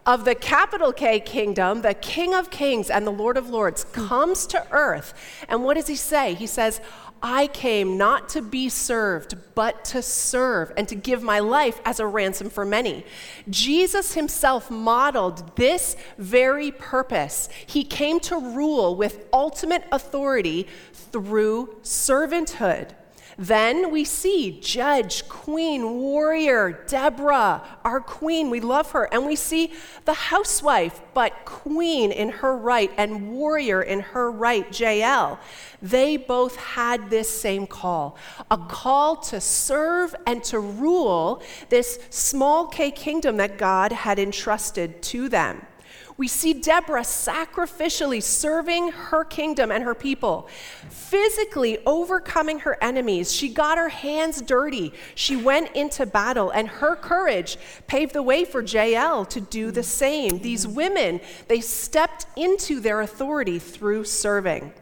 of 0.05 0.25
the 0.25 0.35
capital 0.35 0.93
K 0.93 1.19
kingdom, 1.19 1.83
the 1.83 1.95
King 1.95 2.33
of 2.33 2.49
Kings 2.51 2.91
and 2.91 3.05
the 3.07 3.11
Lord 3.11 3.37
of 3.37 3.51
Lords 3.51 3.85
comes 3.85 4.47
to 4.49 4.67
earth. 4.71 5.15
And 5.49 5.65
what 5.65 5.75
does 5.75 5.89
he 5.89 5.97
say? 5.97 6.35
He 6.35 6.47
says, 6.47 6.81
I 7.23 7.47
came 7.47 7.97
not 7.97 8.29
to 8.31 8.43
be 8.43 8.69
served, 8.69 9.37
but 9.55 9.85
to 9.87 10.03
serve 10.03 10.73
and 10.77 10.87
to 10.89 10.95
give 10.95 11.23
my 11.23 11.39
life 11.39 11.81
as 11.85 11.99
a 11.99 12.07
ransom 12.07 12.51
for 12.51 12.65
many. 12.65 13.05
Jesus 13.49 14.15
himself 14.15 14.71
modeled 14.71 15.57
this 15.57 15.97
very 16.19 16.71
purpose. 16.71 17.49
He 17.67 17.85
came 17.85 18.21
to 18.21 18.37
rule 18.37 18.95
with 18.95 19.27
ultimate 19.33 19.85
authority 19.91 20.67
through 20.93 21.77
servanthood. 21.83 22.91
Then 23.39 23.91
we 23.91 24.05
see 24.05 24.59
judge, 24.63 25.29
queen, 25.29 25.99
warrior, 25.99 26.85
Deborah, 26.87 27.63
our 27.85 28.01
queen. 28.01 28.49
We 28.49 28.61
love 28.61 28.93
her. 28.93 29.05
And 29.13 29.27
we 29.27 29.37
see 29.37 29.73
the 30.07 30.15
housewife, 30.15 31.03
but 31.13 31.45
queen 31.45 32.13
in 32.13 32.31
her 32.31 32.57
right 32.57 32.91
and 32.97 33.33
warrior 33.33 33.83
in 33.83 34.01
her 34.01 34.31
right, 34.31 34.79
Jael. 34.79 35.39
They 35.83 36.17
both 36.17 36.57
had 36.57 37.11
this 37.11 37.29
same 37.29 37.67
call 37.67 38.17
a 38.51 38.57
call 38.57 39.17
to 39.17 39.41
serve 39.41 40.15
and 40.27 40.43
to 40.45 40.59
rule 40.59 41.43
this 41.69 41.99
small 42.09 42.67
K 42.67 42.91
kingdom 42.91 43.37
that 43.37 43.59
God 43.59 43.93
had 43.93 44.19
entrusted 44.19 45.03
to 45.03 45.29
them. 45.29 45.67
We 46.19 46.29
see 46.29 46.55
Deborah 46.55 47.03
sacrificially 47.03 48.23
serving 48.23 48.89
her 48.89 49.23
kingdom 49.23 49.71
and 49.71 49.85
her 49.85 49.95
people, 49.95 50.49
physically 50.89 51.79
overcoming 51.85 52.61
her 52.61 52.83
enemies. 52.83 53.33
She 53.33 53.51
got 53.51 53.77
her 53.77 53.91
hands 53.91 54.41
dirty. 54.41 54.95
She 55.15 55.37
went 55.37 55.77
into 55.77 56.07
battle, 56.07 56.51
and 56.51 56.69
her 56.69 56.97
courage 56.97 57.59
paved 57.87 58.15
the 58.15 58.23
way 58.23 58.47
for 58.47 58.63
Jael 58.63 59.27
to 59.27 59.41
do 59.43 59.71
the 59.71 59.83
same. 59.83 60.39
These 60.39 60.67
women, 60.67 61.21
they 61.49 61.61
stepped 61.61 62.27
into 62.35 62.81
their 62.81 63.03
authority 63.03 63.59
through 63.59 64.05
serving. 64.05 64.73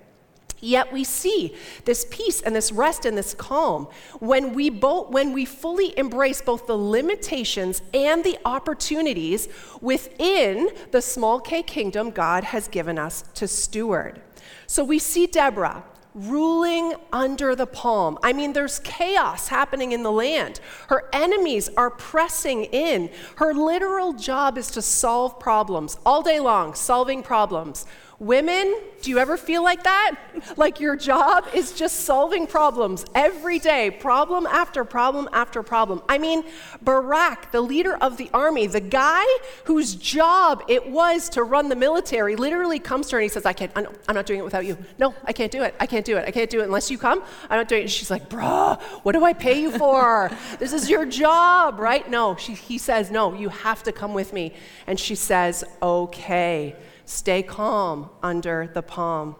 Yet 0.64 0.90
we 0.90 1.04
see 1.04 1.54
this 1.84 2.06
peace 2.10 2.40
and 2.40 2.56
this 2.56 2.72
rest 2.72 3.04
and 3.04 3.18
this 3.18 3.34
calm 3.34 3.86
when 4.18 4.54
we 4.54 4.70
both 4.70 5.10
when 5.10 5.34
we 5.34 5.44
fully 5.44 5.96
embrace 5.98 6.40
both 6.40 6.66
the 6.66 6.76
limitations 6.76 7.82
and 7.92 8.24
the 8.24 8.38
opportunities 8.46 9.46
within 9.82 10.70
the 10.90 11.02
small 11.02 11.38
K 11.38 11.62
kingdom 11.62 12.10
God 12.10 12.44
has 12.44 12.68
given 12.68 12.98
us 12.98 13.24
to 13.34 13.46
steward. 13.46 14.22
So 14.66 14.82
we 14.84 14.98
see 14.98 15.26
Deborah 15.26 15.84
ruling 16.14 16.94
under 17.12 17.54
the 17.54 17.66
palm. 17.66 18.18
I 18.22 18.32
mean, 18.32 18.52
there's 18.52 18.78
chaos 18.78 19.48
happening 19.48 19.92
in 19.92 20.02
the 20.02 20.12
land. 20.12 20.60
Her 20.88 21.10
enemies 21.12 21.68
are 21.76 21.90
pressing 21.90 22.64
in. 22.64 23.10
Her 23.36 23.52
literal 23.52 24.12
job 24.12 24.56
is 24.56 24.70
to 24.70 24.82
solve 24.82 25.38
problems 25.38 25.98
all 26.06 26.22
day 26.22 26.40
long, 26.40 26.74
solving 26.74 27.22
problems. 27.22 27.84
Women, 28.24 28.80
do 29.02 29.10
you 29.10 29.18
ever 29.18 29.36
feel 29.36 29.62
like 29.62 29.82
that? 29.84 30.16
Like 30.56 30.78
your 30.78 30.94
job 30.94 31.46
is 31.54 31.72
just 31.72 32.00
solving 32.00 32.46
problems 32.46 33.04
every 33.14 33.58
day, 33.58 33.90
problem 33.90 34.46
after 34.46 34.84
problem 34.84 35.28
after 35.32 35.62
problem. 35.62 36.02
I 36.08 36.18
mean, 36.18 36.44
Barak, 36.82 37.50
the 37.50 37.60
leader 37.60 37.96
of 37.96 38.18
the 38.18 38.30
army, 38.32 38.66
the 38.66 38.80
guy 38.80 39.24
whose 39.64 39.94
job 39.94 40.62
it 40.68 40.90
was 40.90 41.28
to 41.30 41.42
run 41.42 41.70
the 41.70 41.76
military, 41.76 42.36
literally 42.36 42.78
comes 42.78 43.08
to 43.08 43.16
her 43.16 43.20
and 43.20 43.24
he 43.24 43.28
says, 43.28 43.46
I 43.46 43.52
can't, 43.52 43.72
I'm 43.74 44.14
not 44.14 44.26
doing 44.26 44.40
it 44.40 44.44
without 44.44 44.64
you. 44.64 44.76
No, 44.98 45.14
I 45.24 45.32
can't 45.32 45.50
do 45.50 45.62
it. 45.62 45.74
I 45.80 45.86
can't 45.86 46.04
do 46.04 46.16
it. 46.18 46.28
I 46.28 46.30
can't 46.30 46.50
do 46.50 46.60
it 46.60 46.64
unless 46.64 46.90
you 46.90 46.98
come. 46.98 47.22
I'm 47.48 47.58
not 47.58 47.68
doing 47.68 47.80
it. 47.80 47.84
And 47.84 47.90
she's 47.90 48.10
like, 48.10 48.28
bruh, 48.28 48.80
what 49.02 49.12
do 49.12 49.24
I 49.24 49.32
pay 49.32 49.60
you 49.60 49.70
for? 49.70 50.30
this 50.58 50.72
is 50.72 50.90
your 50.90 51.06
job, 51.06 51.78
right? 51.78 52.08
No, 52.08 52.36
she, 52.36 52.52
he 52.52 52.78
says, 52.78 53.10
no, 53.10 53.34
you 53.34 53.48
have 53.48 53.82
to 53.84 53.92
come 53.92 54.14
with 54.14 54.32
me. 54.32 54.52
And 54.86 55.00
she 55.00 55.14
says, 55.14 55.64
okay. 55.82 56.76
Stay 57.06 57.42
calm 57.42 58.10
under 58.22 58.70
the 58.72 58.82
palm. 58.82 59.36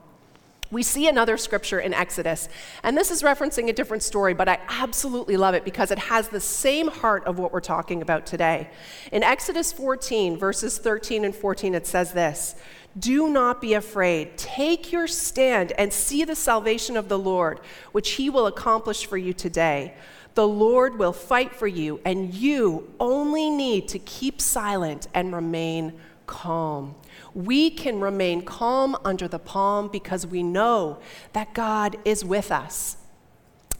We 0.71 0.83
see 0.83 1.07
another 1.07 1.37
scripture 1.37 1.79
in 1.79 1.95
Exodus, 1.95 2.49
and 2.83 2.97
this 2.97 3.13
is 3.13 3.23
referencing 3.23 3.69
a 3.69 3.73
different 3.73 4.03
story, 4.03 4.35
but 4.35 4.49
I 4.49 4.59
absolutely 4.69 5.37
love 5.37 5.55
it 5.55 5.65
because 5.65 5.91
it 5.93 5.99
has 6.01 6.29
the 6.29 6.41
same 6.41 6.89
heart 6.89 7.25
of 7.27 7.39
what 7.39 7.53
we're 7.53 7.61
talking 7.61 8.03
about 8.03 8.27
today. 8.27 8.71
In 9.13 9.23
Exodus 9.23 9.73
14, 9.73 10.37
verses 10.37 10.79
13 10.79 11.25
and 11.25 11.35
14, 11.35 11.75
it 11.77 11.87
says 11.87 12.13
this 12.13 12.57
Do 12.99 13.29
not 13.29 13.61
be 13.61 13.75
afraid. 13.75 14.37
Take 14.37 14.91
your 14.91 15.07
stand 15.07 15.73
and 15.79 15.93
see 15.93 16.25
the 16.25 16.35
salvation 16.35 16.97
of 16.97 17.09
the 17.09 17.19
Lord, 17.19 17.61
which 17.93 18.13
he 18.13 18.29
will 18.29 18.49
accomplish 18.49 19.07
for 19.07 19.17
you 19.17 19.33
today. 19.33 19.95
The 20.35 20.49
Lord 20.49 20.99
will 20.99 21.13
fight 21.13 21.55
for 21.55 21.69
you, 21.69 22.01
and 22.05 22.35
you 22.35 22.93
only 22.99 23.49
need 23.49 23.87
to 23.89 24.01
keep 24.01 24.41
silent 24.41 25.07
and 25.15 25.33
remain 25.33 25.93
calm 26.27 26.97
we 27.35 27.69
can 27.71 28.01
remain 28.01 28.43
calm 28.43 28.97
under 29.05 29.29
the 29.29 29.39
palm 29.39 29.89
because 29.89 30.27
we 30.27 30.43
know 30.43 30.99
that 31.33 31.53
God 31.53 31.97
is 32.05 32.25
with 32.25 32.53
us. 32.53 32.97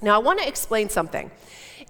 Now, 0.03 0.17
I 0.17 0.19
want 0.19 0.41
to 0.41 0.49
explain 0.49 0.89
something. 0.89 1.31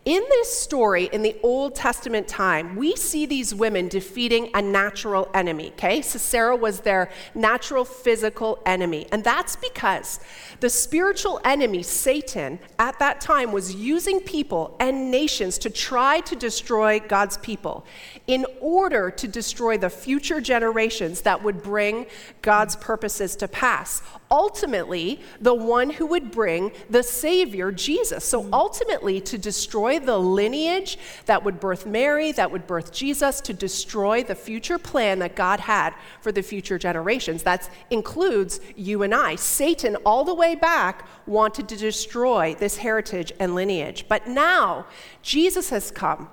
In 0.04 0.22
this 0.28 0.54
story, 0.54 1.08
in 1.14 1.22
the 1.22 1.34
Old 1.42 1.74
Testament 1.74 2.28
time, 2.28 2.76
we 2.76 2.94
see 2.94 3.24
these 3.24 3.54
women 3.54 3.88
defeating 3.88 4.50
a 4.52 4.60
natural 4.60 5.30
enemy, 5.32 5.68
okay? 5.68 6.02
Sisera 6.02 6.54
was 6.54 6.80
their 6.80 7.10
natural 7.34 7.86
physical 7.86 8.58
enemy. 8.66 9.06
And 9.12 9.24
that's 9.24 9.56
because 9.56 10.20
the 10.60 10.68
spiritual 10.68 11.40
enemy, 11.42 11.82
Satan, 11.82 12.58
at 12.78 12.98
that 12.98 13.22
time 13.22 13.50
was 13.50 13.74
using 13.74 14.20
people 14.20 14.76
and 14.78 15.10
nations 15.10 15.56
to 15.58 15.70
try 15.70 16.20
to 16.20 16.36
destroy 16.36 17.00
God's 17.00 17.38
people 17.38 17.86
in 18.26 18.44
order 18.60 19.10
to 19.10 19.26
destroy 19.26 19.78
the 19.78 19.88
future 19.88 20.42
generations 20.42 21.22
that 21.22 21.42
would 21.42 21.62
bring 21.62 22.04
God's 22.42 22.76
purposes 22.76 23.36
to 23.36 23.48
pass. 23.48 24.02
Ultimately, 24.30 25.20
the 25.40 25.54
one 25.54 25.88
who 25.90 26.04
would 26.06 26.30
bring 26.30 26.72
the 26.90 27.02
Savior, 27.02 27.72
Jesus. 27.72 28.24
So 28.24 28.48
ultimately, 28.52 29.20
to 29.22 29.38
destroy 29.38 29.93
the 29.98 30.18
lineage 30.18 30.98
that 31.26 31.44
would 31.44 31.60
birth 31.60 31.86
Mary, 31.86 32.32
that 32.32 32.50
would 32.50 32.66
birth 32.66 32.92
Jesus, 32.92 33.40
to 33.42 33.52
destroy 33.52 34.22
the 34.22 34.34
future 34.34 34.78
plan 34.78 35.18
that 35.20 35.36
God 35.36 35.60
had 35.60 35.94
for 36.20 36.32
the 36.32 36.42
future 36.42 36.78
generations. 36.78 37.42
That 37.42 37.68
includes 37.90 38.60
you 38.76 39.02
and 39.02 39.14
I. 39.14 39.36
Satan, 39.36 39.96
all 40.04 40.24
the 40.24 40.34
way 40.34 40.54
back, 40.54 41.06
wanted 41.26 41.68
to 41.68 41.76
destroy 41.76 42.54
this 42.58 42.76
heritage 42.76 43.32
and 43.38 43.54
lineage. 43.54 44.06
But 44.08 44.26
now, 44.26 44.86
Jesus 45.22 45.70
has 45.70 45.90
come. 45.90 46.28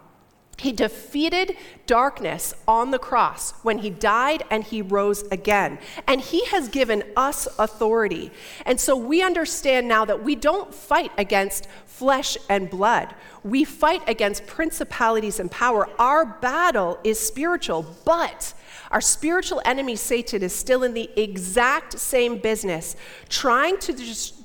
He 0.62 0.72
defeated 0.72 1.58
darkness 1.88 2.54
on 2.68 2.92
the 2.92 3.00
cross 3.00 3.54
when 3.64 3.80
he 3.80 3.90
died 3.90 4.44
and 4.52 4.64
he 4.64 4.84
rose 4.84 5.24
again. 5.32 5.80
And 6.08 6.22
he 6.22 6.46
has 6.46 6.70
given 6.70 7.02
us 7.18 7.48
authority. 7.58 8.30
And 8.64 8.80
so 8.80 8.96
we 8.96 9.24
understand 9.24 9.88
now 9.88 10.06
that 10.06 10.24
we 10.24 10.36
don't 10.36 10.72
fight 10.72 11.12
against 11.18 11.68
flesh 11.88 12.38
and 12.48 12.70
blood, 12.70 13.16
we 13.44 13.64
fight 13.64 14.08
against 14.08 14.46
principalities 14.46 15.40
and 15.40 15.50
power. 15.50 15.90
Our 15.98 16.28
battle 16.28 17.00
is 17.04 17.20
spiritual, 17.20 17.84
but 18.06 18.54
our 18.92 19.02
spiritual 19.02 19.64
enemy, 19.66 19.96
Satan, 19.96 20.44
is 20.44 20.54
still 20.54 20.84
in 20.84 20.94
the 20.94 21.10
exact 21.20 21.98
same 21.98 22.38
business, 22.38 22.96
trying 23.30 23.80
to 23.80 23.94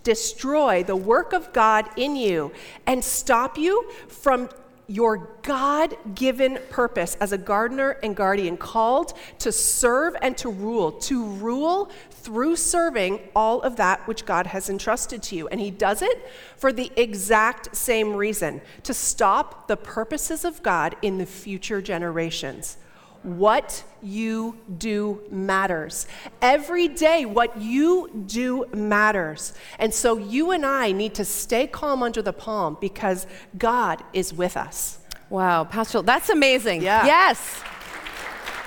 destroy 0.03 0.83
the 0.83 0.97
work 0.97 1.35
of 1.35 1.53
God 1.53 1.91
in 1.99 2.17
you 2.17 2.53
and 2.87 3.05
stop 3.05 3.59
you 3.59 3.91
from 4.09 4.49
your 4.89 5.29
God 5.43 5.97
given 6.15 6.59
purpose 6.71 7.17
as 7.21 7.33
a 7.33 7.39
gardener 7.39 7.99
and 8.03 8.15
guardian, 8.15 8.57
called 8.57 9.13
to 9.41 9.51
serve 9.51 10.17
and 10.23 10.37
to 10.39 10.49
rule, 10.49 10.93
to 10.93 11.25
rule 11.25 11.91
through 12.11 12.57
serving 12.57 13.21
all 13.35 13.61
of 13.63 13.77
that 13.77 14.07
which 14.07 14.25
God 14.25 14.49
has 14.49 14.71
entrusted 14.71 15.23
to 15.25 15.37
you. 15.37 15.49
And 15.49 15.61
He 15.61 15.71
does 15.71 16.03
it 16.03 16.29
for 16.57 16.73
the 16.73 16.93
exact 16.97 17.77
same 17.77 18.15
reason 18.15 18.61
to 18.85 18.95
stop 18.95 19.69
the 19.69 19.77
purposes 19.77 20.45
of 20.45 20.63
God 20.63 20.97
in 21.03 21.19
the 21.19 21.27
future 21.27 21.83
generations. 21.83 22.77
What 23.23 23.83
you 24.03 24.59
do 24.79 25.21
matters. 25.31 26.07
Every 26.41 26.89
day, 26.89 27.25
what 27.25 27.61
you 27.61 28.25
do 28.27 28.67
matters. 28.73 29.53
And 29.79 29.93
so 29.93 30.17
you 30.17 30.53
and 30.53 30.65
I 30.65 30.93
need 30.93 31.15
to 31.17 31.25
stay 31.25 31.67
calm 31.67 32.03
under 32.03 32.23
the 32.23 32.33
palm 32.33 32.77
because 32.81 33.27
God 33.59 34.03
is 34.13 34.33
with 34.33 34.57
us. 34.57 34.99
Wow, 35.29 35.65
Pastor, 35.65 36.03
that's 36.03 36.29
amazing. 36.29 36.83
Yeah. 36.83 37.05
Yes. 37.05 37.63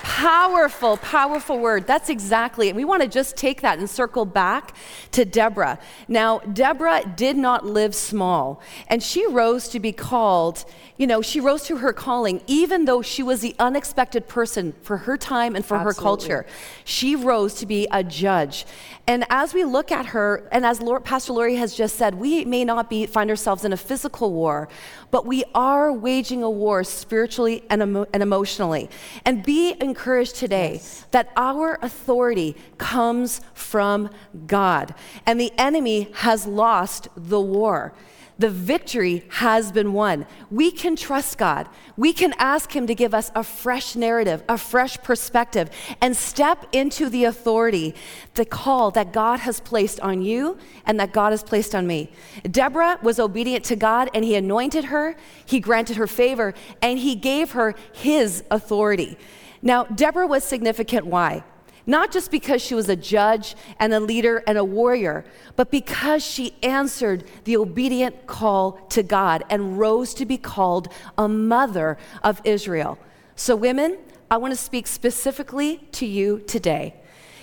Powerful, 0.02 0.96
powerful 0.98 1.58
word. 1.58 1.86
That's 1.86 2.08
exactly 2.08 2.68
it. 2.68 2.74
We 2.74 2.84
want 2.84 3.02
to 3.02 3.08
just 3.08 3.36
take 3.36 3.60
that 3.62 3.78
and 3.78 3.88
circle 3.88 4.24
back 4.24 4.74
to 5.12 5.24
Deborah. 5.24 5.78
Now, 6.08 6.38
Deborah 6.40 7.02
did 7.16 7.36
not 7.36 7.66
live 7.66 7.94
small, 7.94 8.60
and 8.88 9.02
she 9.02 9.26
rose 9.26 9.68
to 9.68 9.80
be 9.80 9.92
called, 9.92 10.64
you 10.96 11.06
know, 11.06 11.22
she 11.22 11.40
rose 11.40 11.64
to 11.64 11.78
her 11.78 11.92
calling, 11.92 12.42
even 12.46 12.86
though 12.86 13.02
she 13.02 13.22
was 13.22 13.40
the 13.40 13.54
unexpected 13.58 14.26
person 14.26 14.74
for 14.82 14.98
her 14.98 15.16
time 15.16 15.54
and 15.54 15.64
for 15.64 15.76
Absolutely. 15.76 15.94
her 15.94 16.02
culture. 16.02 16.46
She 16.84 17.14
rose 17.14 17.54
to 17.54 17.66
be 17.66 17.86
a 17.90 18.02
judge. 18.02 18.66
And 19.06 19.24
as 19.28 19.54
we 19.54 19.64
look 19.64 19.90
at 19.90 20.06
her, 20.06 20.48
and 20.52 20.64
as 20.64 20.80
Lord, 20.80 21.04
Pastor 21.04 21.32
Lori 21.32 21.56
has 21.56 21.74
just 21.74 21.96
said, 21.96 22.14
we 22.14 22.44
may 22.44 22.64
not 22.64 22.88
be, 22.88 23.06
find 23.06 23.28
ourselves 23.28 23.64
in 23.64 23.72
a 23.72 23.76
physical 23.76 24.32
war, 24.32 24.68
but 25.10 25.26
we 25.26 25.42
are 25.54 25.92
waging 25.92 26.42
a 26.42 26.50
war 26.50 26.84
spiritually 26.84 27.64
and, 27.68 27.82
emo- 27.82 28.06
and 28.12 28.22
emotionally. 28.22 28.88
And 29.24 29.42
be 29.42 29.74
encouraged 29.90 30.36
today 30.36 30.72
yes. 30.74 31.04
that 31.10 31.26
our 31.36 31.78
authority 31.82 32.50
comes 32.78 33.40
from 33.54 34.08
God, 34.46 34.94
and 35.26 35.38
the 35.38 35.52
enemy 35.58 36.08
has 36.26 36.46
lost 36.46 37.08
the 37.16 37.40
war. 37.40 37.92
the 38.40 38.48
victory 38.48 39.22
has 39.28 39.70
been 39.70 39.92
won. 39.92 40.26
We 40.50 40.70
can 40.70 40.96
trust 40.96 41.36
God. 41.36 41.68
We 41.98 42.14
can 42.14 42.32
ask 42.38 42.74
Him 42.74 42.86
to 42.86 42.94
give 42.94 43.12
us 43.12 43.30
a 43.34 43.44
fresh 43.44 43.94
narrative, 43.94 44.42
a 44.48 44.56
fresh 44.56 44.96
perspective, 45.02 45.68
and 46.00 46.16
step 46.16 46.66
into 46.72 47.10
the 47.10 47.24
authority, 47.24 47.94
the 48.34 48.46
call 48.46 48.90
that 48.92 49.12
God 49.12 49.40
has 49.40 49.60
placed 49.60 50.00
on 50.00 50.22
you 50.22 50.56
and 50.86 50.98
that 50.98 51.12
God 51.12 51.32
has 51.32 51.42
placed 51.42 51.74
on 51.74 51.86
me. 51.86 52.10
Deborah 52.50 52.98
was 53.02 53.20
obedient 53.20 53.62
to 53.66 53.76
God 53.76 54.08
and 54.14 54.24
He 54.24 54.34
anointed 54.34 54.84
her, 54.86 55.16
He 55.44 55.60
granted 55.60 55.98
her 55.98 56.06
favor, 56.06 56.54
and 56.80 56.98
He 56.98 57.14
gave 57.14 57.50
her 57.50 57.74
His 57.92 58.42
authority. 58.50 59.18
Now, 59.62 59.84
Deborah 59.84 60.26
was 60.26 60.44
significant. 60.44 61.06
Why? 61.06 61.44
Not 61.86 62.12
just 62.12 62.30
because 62.30 62.62
she 62.62 62.74
was 62.74 62.88
a 62.88 62.96
judge 62.96 63.56
and 63.78 63.92
a 63.92 64.00
leader 64.00 64.42
and 64.46 64.56
a 64.58 64.64
warrior, 64.64 65.24
but 65.56 65.70
because 65.70 66.24
she 66.24 66.54
answered 66.62 67.24
the 67.44 67.56
obedient 67.56 68.26
call 68.26 68.72
to 68.90 69.02
God 69.02 69.44
and 69.50 69.78
rose 69.78 70.14
to 70.14 70.26
be 70.26 70.36
called 70.36 70.92
a 71.18 71.28
mother 71.28 71.98
of 72.22 72.40
Israel. 72.44 72.98
So, 73.34 73.56
women, 73.56 73.98
I 74.30 74.36
want 74.36 74.52
to 74.52 74.56
speak 74.56 74.86
specifically 74.86 75.78
to 75.92 76.06
you 76.06 76.40
today. 76.46 76.94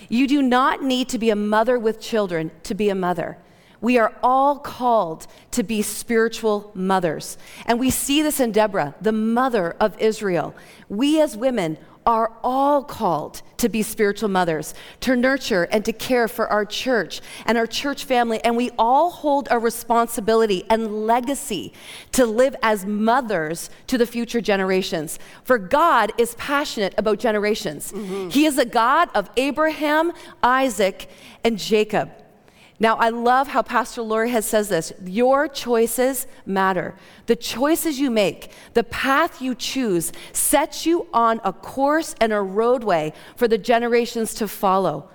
You 0.10 0.28
do 0.28 0.42
not 0.42 0.84
need 0.84 1.10
to 1.10 1.18
be 1.18 1.30
a 1.30 1.36
mother 1.36 1.78
with 1.78 2.00
children 2.00 2.52
to 2.64 2.74
be 2.74 2.90
a 2.90 2.96
mother. 2.96 3.38
We 3.82 3.98
are 3.98 4.14
all 4.24 4.58
called 4.58 5.28
to 5.52 5.64
be 5.64 5.82
spiritual 5.82 6.72
mothers. 6.74 7.38
And 7.66 7.80
we 7.80 7.90
see 7.90 8.22
this 8.22 8.40
in 8.40 8.52
Deborah, 8.52 8.96
the 9.02 9.12
mother 9.12 9.76
of 9.80 10.00
Israel. 10.00 10.56
We 10.90 11.22
as 11.22 11.38
women 11.38 11.78
are 12.08 12.32
all 12.42 12.86
called 12.86 13.42
to 13.58 13.68
be 13.68 13.84
spiritual 13.84 14.30
mothers, 14.30 14.74
to 15.02 15.16
nurture 15.16 15.64
and 15.72 15.84
to 15.84 15.92
care 15.92 16.30
for 16.30 16.48
our 16.48 16.64
church 16.64 17.20
and 17.46 17.58
our 17.58 17.68
church 17.68 18.06
family. 18.06 18.40
And 18.46 18.56
we 18.56 18.72
all 18.80 19.12
hold 19.12 19.50
a 19.52 19.60
responsibility 19.60 20.64
and 20.70 21.06
legacy 21.06 21.74
to 22.14 22.26
live 22.26 22.56
as 22.64 22.86
mothers 22.86 23.70
to 23.88 23.98
the 23.98 24.06
future 24.06 24.40
generations. 24.40 25.20
For 25.44 25.58
God 25.58 26.14
is 26.18 26.34
passionate 26.36 26.96
about 26.98 27.20
generations. 27.20 27.92
Mm-hmm. 27.92 28.30
He 28.30 28.46
is 28.46 28.58
a 28.58 28.66
God 28.66 29.10
of 29.14 29.30
Abraham, 29.36 30.14
Isaac, 30.42 31.10
and 31.44 31.60
Jacob. 31.60 32.10
Now, 32.80 32.96
I 32.98 33.10
love 33.10 33.48
how 33.48 33.64
Pastor 33.64 34.04
Lori 34.04 34.30
has 34.30 34.46
says 34.46 34.70
this. 34.70 34.94
Your 35.04 35.48
choices 35.48 36.28
matter. 36.46 36.96
The 37.26 37.36
choices 37.36 38.00
you 38.00 38.12
make, 38.12 38.52
the 38.76 38.84
path 38.84 39.42
you 39.42 39.56
choose, 39.56 40.12
sets 40.32 40.86
you 40.86 41.08
on 41.12 41.42
a 41.44 41.52
course 41.54 42.14
and 42.22 42.32
a 42.32 42.42
roadway 42.42 43.14
for 43.36 43.48
the 43.48 43.58
generations 43.58 44.36
to 44.36 44.48
follow. 44.48 45.10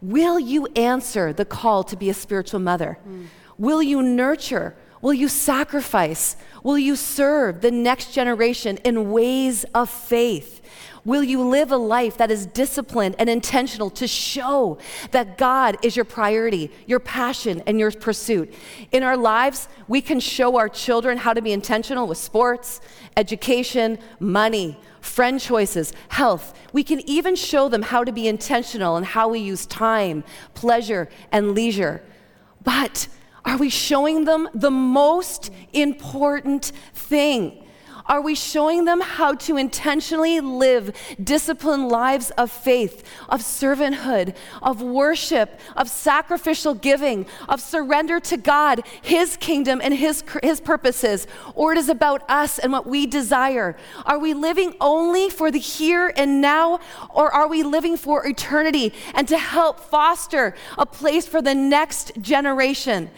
Will 0.00 0.40
you 0.40 0.66
answer 0.74 1.32
the 1.32 1.44
call 1.44 1.84
to 1.84 1.96
be 1.96 2.10
a 2.10 2.14
spiritual 2.14 2.60
mother? 2.60 2.98
Mm. 3.08 3.26
Will 3.58 3.82
you 3.82 4.02
nurture? 4.02 4.74
Will 5.00 5.14
you 5.14 5.28
sacrifice? 5.28 6.36
Will 6.62 6.78
you 6.78 6.96
serve 6.96 7.60
the 7.60 7.70
next 7.70 8.12
generation 8.12 8.78
in 8.78 9.12
ways 9.12 9.64
of 9.74 9.88
faith? 9.88 10.62
Will 11.04 11.22
you 11.22 11.42
live 11.42 11.70
a 11.70 11.76
life 11.76 12.16
that 12.16 12.30
is 12.30 12.46
disciplined 12.46 13.16
and 13.18 13.28
intentional 13.28 13.90
to 13.90 14.06
show 14.06 14.78
that 15.10 15.36
God 15.36 15.76
is 15.82 15.96
your 15.96 16.06
priority, 16.06 16.70
your 16.86 16.98
passion, 17.00 17.62
and 17.66 17.78
your 17.78 17.90
pursuit? 17.90 18.54
In 18.90 19.02
our 19.02 19.16
lives, 19.16 19.68
we 19.86 20.00
can 20.00 20.18
show 20.18 20.56
our 20.56 20.68
children 20.68 21.18
how 21.18 21.34
to 21.34 21.42
be 21.42 21.52
intentional 21.52 22.06
with 22.06 22.16
sports, 22.16 22.80
education, 23.18 23.98
money, 24.18 24.78
friend 25.02 25.38
choices, 25.38 25.92
health. 26.08 26.54
We 26.72 26.82
can 26.82 27.06
even 27.08 27.36
show 27.36 27.68
them 27.68 27.82
how 27.82 28.04
to 28.04 28.12
be 28.12 28.26
intentional 28.26 28.96
and 28.96 29.04
how 29.04 29.28
we 29.28 29.40
use 29.40 29.66
time, 29.66 30.24
pleasure, 30.54 31.10
and 31.30 31.54
leisure. 31.54 32.02
But 32.62 33.08
are 33.44 33.58
we 33.58 33.68
showing 33.68 34.24
them 34.24 34.48
the 34.54 34.70
most 34.70 35.50
important 35.74 36.72
thing? 36.94 37.63
Are 38.06 38.20
we 38.20 38.34
showing 38.34 38.84
them 38.84 39.00
how 39.00 39.34
to 39.34 39.56
intentionally 39.56 40.40
live 40.40 40.94
disciplined 41.22 41.88
lives 41.88 42.30
of 42.32 42.50
faith, 42.50 43.02
of 43.30 43.40
servanthood, 43.40 44.36
of 44.62 44.82
worship, 44.82 45.58
of 45.74 45.88
sacrificial 45.88 46.74
giving, 46.74 47.24
of 47.48 47.62
surrender 47.62 48.20
to 48.20 48.36
God, 48.36 48.82
His 49.00 49.38
kingdom, 49.38 49.80
and 49.82 49.94
His, 49.94 50.22
His 50.42 50.60
purposes? 50.60 51.26
Or 51.54 51.72
it 51.72 51.78
is 51.78 51.88
about 51.88 52.28
us 52.28 52.58
and 52.58 52.72
what 52.72 52.86
we 52.86 53.06
desire? 53.06 53.74
Are 54.04 54.18
we 54.18 54.34
living 54.34 54.74
only 54.82 55.30
for 55.30 55.50
the 55.50 55.58
here 55.58 56.12
and 56.14 56.42
now, 56.42 56.80
or 57.08 57.32
are 57.32 57.48
we 57.48 57.62
living 57.62 57.96
for 57.96 58.26
eternity 58.26 58.92
and 59.14 59.26
to 59.28 59.38
help 59.38 59.80
foster 59.80 60.54
a 60.76 60.84
place 60.84 61.26
for 61.26 61.40
the 61.40 61.54
next 61.54 62.12
generation? 62.20 63.10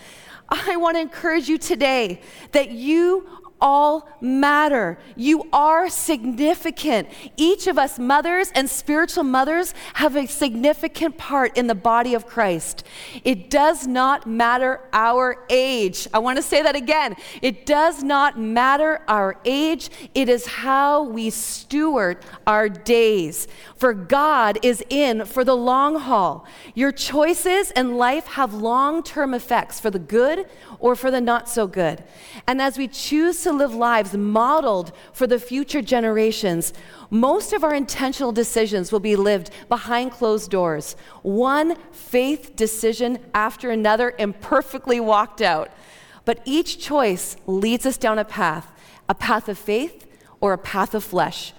I 0.49 0.77
want 0.77 0.97
to 0.97 1.01
encourage 1.01 1.49
you 1.49 1.59
today 1.59 2.21
that 2.53 2.71
you 2.71 3.27
all 3.61 4.09
matter. 4.21 4.99
You 5.17 5.49
are 5.53 5.89
significant. 5.89 7.09
Each 7.37 7.67
of 7.67 7.79
us, 7.79 7.99
mothers 7.99 8.51
and 8.55 8.69
spiritual 8.69 9.25
mothers, 9.25 9.75
have 9.95 10.17
a 10.17 10.27
significant 10.27 11.17
part 11.17 11.57
in 11.57 11.67
the 11.67 11.75
body 11.75 12.15
of 12.15 12.27
Christ. 12.27 12.85
It 13.25 13.51
does 13.51 13.87
not 13.87 14.27
matter 14.27 14.81
our 14.93 15.45
age. 15.51 16.09
I 16.13 16.19
want 16.19 16.37
to 16.37 16.43
say 16.43 16.63
that 16.63 16.77
again. 16.77 17.17
It 17.43 17.67
does 17.67 18.03
not 18.03 18.39
matter 18.39 19.03
our 19.09 19.39
age, 19.45 19.91
it 20.15 20.29
is 20.29 20.47
how 20.47 21.05
we 21.05 21.31
steward 21.31 22.19
our 22.47 22.69
days. 22.69 23.49
For 23.77 23.93
God 23.93 24.59
is 24.63 24.83
in 24.89 25.25
for 25.25 25.45
the 25.45 25.57
long 25.57 25.97
haul. 26.01 26.47
Your 26.75 26.93
choices 26.93 27.71
in 27.73 27.97
life 27.97 28.27
have 28.27 28.55
long 28.55 29.03
term 29.03 29.35
effects 29.35 29.81
for 29.81 29.91
the 29.91 29.99
good 29.99 30.47
or 30.79 30.95
for 30.95 31.11
the 31.11 31.21
not 31.21 31.49
so 31.49 31.67
good. 31.67 32.03
And 32.47 32.61
as 32.61 32.79
we 32.79 32.89
choose 32.89 33.43
to 33.43 33.53
live 33.53 33.75
lives 33.75 34.15
modeled 34.15 34.93
for 35.13 35.27
the 35.27 35.39
future 35.39 35.83
generations, 35.83 36.73
most 37.11 37.53
of 37.53 37.65
our 37.65 37.75
intentional 37.75 38.33
decisions 38.33 38.93
will 38.93 39.01
be 39.01 39.17
lived 39.17 39.51
behind 39.69 40.13
closed 40.13 40.51
doors, 40.51 40.97
one 41.23 41.77
faith 41.93 42.57
decision 42.57 43.19
after 43.35 43.71
another, 43.71 44.15
imperfectly 44.19 45.01
walked 45.01 45.41
out. 45.41 45.71
But 46.25 46.41
each 46.45 46.79
choice 46.79 47.37
leads 47.47 47.87
us 47.87 47.97
down 47.97 48.19
a 48.19 48.25
path 48.25 48.73
a 49.09 49.15
path 49.15 49.49
of 49.49 49.57
faith 49.57 50.07
or 50.41 50.53
a 50.53 50.59
path 50.59 50.95
of 50.95 51.05
flesh. 51.05 51.53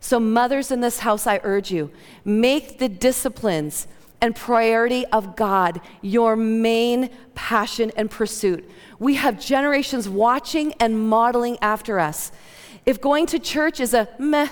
So, 0.00 0.18
mothers 0.18 0.70
in 0.70 0.80
this 0.80 1.00
house, 1.00 1.26
I 1.26 1.40
urge 1.42 1.70
you 1.70 1.90
make 2.24 2.78
the 2.78 2.88
disciplines 2.88 3.86
and 4.20 4.34
priority 4.36 5.06
of 5.06 5.36
God 5.36 5.80
your 6.02 6.36
main 6.36 7.10
passion 7.34 7.90
and 7.96 8.10
pursuit. 8.10 8.68
We 8.98 9.14
have 9.14 9.40
generations 9.40 10.08
watching 10.08 10.74
and 10.74 11.08
modeling 11.08 11.58
after 11.60 11.98
us. 11.98 12.32
If 12.86 13.00
going 13.00 13.26
to 13.26 13.38
church 13.38 13.80
is 13.80 13.94
a 13.94 14.08
meh, 14.18 14.48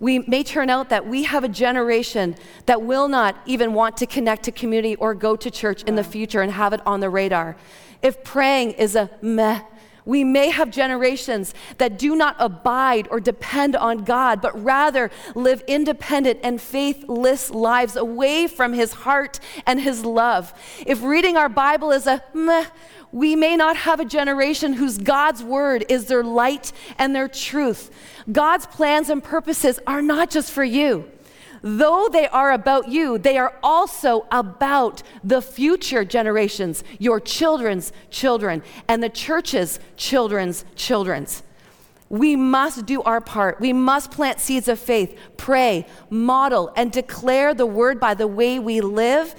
we 0.00 0.20
may 0.20 0.42
turn 0.42 0.70
out 0.70 0.88
that 0.90 1.06
we 1.06 1.24
have 1.24 1.44
a 1.44 1.48
generation 1.48 2.36
that 2.66 2.82
will 2.82 3.08
not 3.08 3.36
even 3.46 3.74
want 3.74 3.96
to 3.98 4.06
connect 4.06 4.42
to 4.44 4.52
community 4.52 4.96
or 4.96 5.14
go 5.14 5.36
to 5.36 5.50
church 5.50 5.82
in 5.84 5.94
the 5.94 6.04
future 6.04 6.42
and 6.42 6.52
have 6.52 6.72
it 6.72 6.80
on 6.86 7.00
the 7.00 7.08
radar. 7.08 7.56
If 8.02 8.22
praying 8.22 8.72
is 8.72 8.96
a 8.96 9.08
meh, 9.22 9.62
we 10.04 10.24
may 10.24 10.50
have 10.50 10.70
generations 10.70 11.54
that 11.78 11.98
do 11.98 12.14
not 12.14 12.36
abide 12.38 13.08
or 13.10 13.20
depend 13.20 13.74
on 13.76 14.04
God, 14.04 14.40
but 14.40 14.62
rather 14.62 15.10
live 15.34 15.62
independent 15.66 16.40
and 16.42 16.60
faithless 16.60 17.50
lives 17.50 17.96
away 17.96 18.46
from 18.46 18.72
His 18.72 18.92
heart 18.92 19.40
and 19.66 19.80
His 19.80 20.04
love. 20.04 20.52
If 20.86 21.02
reading 21.02 21.36
our 21.36 21.48
Bible 21.48 21.90
is 21.90 22.06
a 22.06 22.22
meh, 22.34 22.66
we 23.12 23.36
may 23.36 23.56
not 23.56 23.76
have 23.76 24.00
a 24.00 24.04
generation 24.04 24.72
whose 24.72 24.98
God's 24.98 25.42
word 25.42 25.84
is 25.88 26.06
their 26.06 26.24
light 26.24 26.72
and 26.98 27.14
their 27.14 27.28
truth. 27.28 27.90
God's 28.30 28.66
plans 28.66 29.08
and 29.08 29.22
purposes 29.22 29.78
are 29.86 30.02
not 30.02 30.30
just 30.30 30.50
for 30.50 30.64
you. 30.64 31.08
Though 31.66 32.10
they 32.12 32.28
are 32.28 32.52
about 32.52 32.88
you, 32.88 33.16
they 33.16 33.38
are 33.38 33.54
also 33.62 34.26
about 34.30 35.02
the 35.24 35.40
future 35.40 36.04
generations, 36.04 36.84
your 36.98 37.18
children's 37.18 37.90
children, 38.10 38.62
and 38.86 39.02
the 39.02 39.08
church's 39.08 39.80
children's 39.96 40.66
children's. 40.76 41.42
We 42.10 42.36
must 42.36 42.84
do 42.84 43.00
our 43.04 43.22
part. 43.22 43.62
We 43.62 43.72
must 43.72 44.10
plant 44.10 44.40
seeds 44.40 44.68
of 44.68 44.78
faith, 44.78 45.18
pray, 45.38 45.86
model, 46.10 46.70
and 46.76 46.92
declare 46.92 47.54
the 47.54 47.64
word 47.64 47.98
by 47.98 48.12
the 48.12 48.26
way 48.28 48.58
we 48.58 48.82
live 48.82 49.34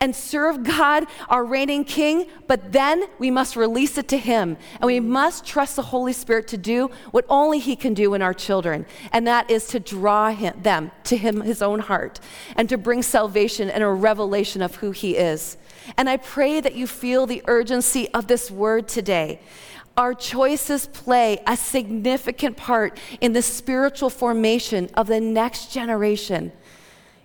and 0.00 0.16
serve 0.16 0.64
God, 0.64 1.06
our 1.28 1.44
reigning 1.44 1.84
King, 1.84 2.26
but 2.46 2.72
then 2.72 3.04
we 3.18 3.30
must 3.30 3.54
release 3.54 3.98
it 3.98 4.08
to 4.08 4.16
Him. 4.16 4.56
And 4.80 4.86
we 4.86 4.98
must 4.98 5.44
trust 5.44 5.76
the 5.76 5.82
Holy 5.82 6.14
Spirit 6.14 6.48
to 6.48 6.56
do 6.56 6.90
what 7.10 7.26
only 7.28 7.58
He 7.58 7.76
can 7.76 7.92
do 7.92 8.14
in 8.14 8.22
our 8.22 8.34
children, 8.34 8.86
and 9.12 9.26
that 9.26 9.50
is 9.50 9.68
to 9.68 9.80
draw 9.80 10.30
him, 10.30 10.60
them 10.62 10.90
to 11.04 11.16
Him, 11.16 11.42
His 11.42 11.60
own 11.60 11.80
heart, 11.80 12.18
and 12.56 12.68
to 12.70 12.78
bring 12.78 13.02
salvation 13.02 13.68
and 13.68 13.84
a 13.84 13.88
revelation 13.88 14.62
of 14.62 14.76
who 14.76 14.90
He 14.90 15.16
is. 15.16 15.58
And 15.96 16.08
I 16.08 16.16
pray 16.16 16.60
that 16.60 16.74
you 16.74 16.86
feel 16.86 17.26
the 17.26 17.42
urgency 17.46 18.08
of 18.14 18.26
this 18.26 18.50
word 18.50 18.88
today. 18.88 19.40
Our 19.96 20.14
choices 20.14 20.86
play 20.86 21.42
a 21.46 21.56
significant 21.56 22.56
part 22.56 22.98
in 23.20 23.32
the 23.32 23.42
spiritual 23.42 24.08
formation 24.08 24.88
of 24.94 25.08
the 25.08 25.20
next 25.20 25.72
generation. 25.72 26.52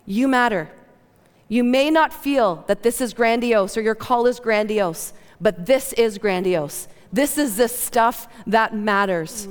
You 0.04 0.28
matter. 0.28 0.68
You 1.48 1.62
may 1.62 1.90
not 1.90 2.12
feel 2.12 2.64
that 2.66 2.82
this 2.82 3.00
is 3.00 3.14
grandiose 3.14 3.76
or 3.76 3.80
your 3.80 3.94
call 3.94 4.26
is 4.26 4.40
grandiose, 4.40 5.12
but 5.40 5.66
this 5.66 5.92
is 5.92 6.18
grandiose. 6.18 6.88
This 7.12 7.38
is 7.38 7.56
the 7.56 7.68
stuff 7.68 8.28
that 8.46 8.74
matters. 8.74 9.46